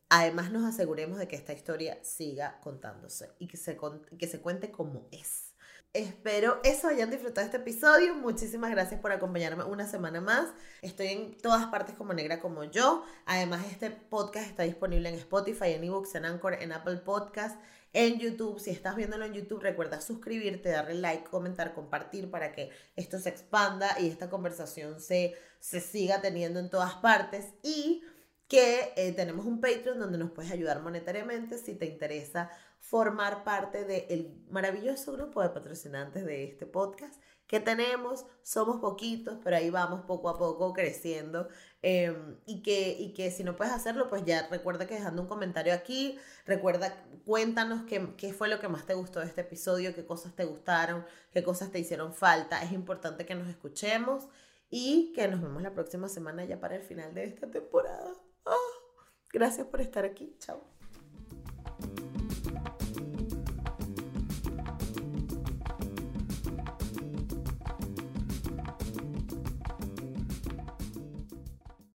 además 0.08 0.50
nos 0.50 0.64
aseguremos 0.64 1.18
de 1.18 1.28
que 1.28 1.36
esta 1.36 1.52
historia 1.52 1.98
siga 2.02 2.58
contándose 2.60 3.30
y 3.38 3.46
que 3.46 3.56
se, 3.56 3.78
que 4.18 4.26
se 4.26 4.40
cuente 4.40 4.72
como 4.72 5.08
es. 5.12 5.49
Espero 5.92 6.60
eso 6.62 6.86
hayan 6.86 7.10
disfrutado 7.10 7.44
este 7.44 7.56
episodio. 7.56 8.14
Muchísimas 8.14 8.70
gracias 8.70 9.00
por 9.00 9.10
acompañarme 9.10 9.64
una 9.64 9.88
semana 9.88 10.20
más. 10.20 10.48
Estoy 10.82 11.08
en 11.08 11.36
todas 11.36 11.66
partes 11.66 11.96
como 11.96 12.14
negra 12.14 12.38
como 12.38 12.62
yo. 12.62 13.04
Además, 13.26 13.66
este 13.68 13.90
podcast 13.90 14.46
está 14.46 14.62
disponible 14.62 15.08
en 15.08 15.16
Spotify, 15.16 15.72
en 15.72 15.82
eBooks, 15.82 16.14
en 16.14 16.26
Anchor, 16.26 16.54
en 16.62 16.70
Apple 16.70 16.98
Podcast, 16.98 17.60
en 17.92 18.20
YouTube. 18.20 18.60
Si 18.60 18.70
estás 18.70 18.94
viéndolo 18.94 19.24
en 19.24 19.32
YouTube, 19.32 19.62
recuerda 19.62 20.00
suscribirte, 20.00 20.68
darle 20.68 20.94
like, 20.94 21.24
comentar, 21.24 21.74
compartir 21.74 22.30
para 22.30 22.52
que 22.52 22.70
esto 22.94 23.18
se 23.18 23.30
expanda 23.30 23.96
y 23.98 24.08
esta 24.08 24.30
conversación 24.30 25.00
se, 25.00 25.34
se 25.58 25.80
siga 25.80 26.20
teniendo 26.20 26.60
en 26.60 26.70
todas 26.70 26.94
partes. 26.94 27.46
Y 27.64 28.04
que 28.46 28.92
eh, 28.96 29.12
tenemos 29.12 29.46
un 29.46 29.60
Patreon 29.60 29.98
donde 29.98 30.18
nos 30.18 30.32
puedes 30.32 30.50
ayudar 30.50 30.82
monetariamente 30.82 31.56
si 31.56 31.74
te 31.74 31.86
interesa 31.86 32.50
formar 32.80 33.44
parte 33.44 33.84
del 33.84 34.42
maravilloso 34.48 35.12
grupo 35.12 35.42
de 35.42 35.50
patrocinantes 35.50 36.24
de 36.24 36.44
este 36.44 36.66
podcast 36.66 37.22
que 37.46 37.60
tenemos. 37.60 38.26
Somos 38.42 38.80
poquitos, 38.80 39.38
pero 39.44 39.56
ahí 39.56 39.70
vamos 39.70 40.02
poco 40.06 40.28
a 40.28 40.38
poco 40.38 40.72
creciendo. 40.72 41.48
Em, 41.82 42.36
y, 42.46 42.62
que, 42.62 42.96
y 42.98 43.12
que 43.12 43.30
si 43.30 43.44
no 43.44 43.56
puedes 43.56 43.72
hacerlo, 43.72 44.08
pues 44.08 44.24
ya 44.24 44.48
recuerda 44.48 44.86
que 44.86 44.94
dejando 44.94 45.22
un 45.22 45.28
comentario 45.28 45.74
aquí, 45.74 46.18
recuerda, 46.46 47.04
cuéntanos 47.24 47.84
qué, 47.84 48.14
qué 48.16 48.32
fue 48.32 48.48
lo 48.48 48.60
que 48.60 48.68
más 48.68 48.86
te 48.86 48.94
gustó 48.94 49.20
de 49.20 49.26
este 49.26 49.42
episodio, 49.42 49.94
qué 49.94 50.04
cosas 50.06 50.34
te 50.34 50.44
gustaron, 50.44 51.04
qué 51.32 51.42
cosas 51.42 51.70
te 51.70 51.78
hicieron 51.78 52.14
falta. 52.14 52.62
Es 52.62 52.72
importante 52.72 53.26
que 53.26 53.34
nos 53.34 53.48
escuchemos 53.48 54.28
y 54.70 55.12
que 55.14 55.28
nos 55.28 55.42
vemos 55.42 55.62
la 55.62 55.74
próxima 55.74 56.08
semana 56.08 56.44
ya 56.44 56.60
para 56.60 56.76
el 56.76 56.82
final 56.82 57.14
de 57.14 57.24
esta 57.24 57.50
temporada. 57.50 58.14
Oh, 58.44 59.02
gracias 59.32 59.66
por 59.66 59.80
estar 59.80 60.04
aquí. 60.04 60.36
Chao. 60.38 60.79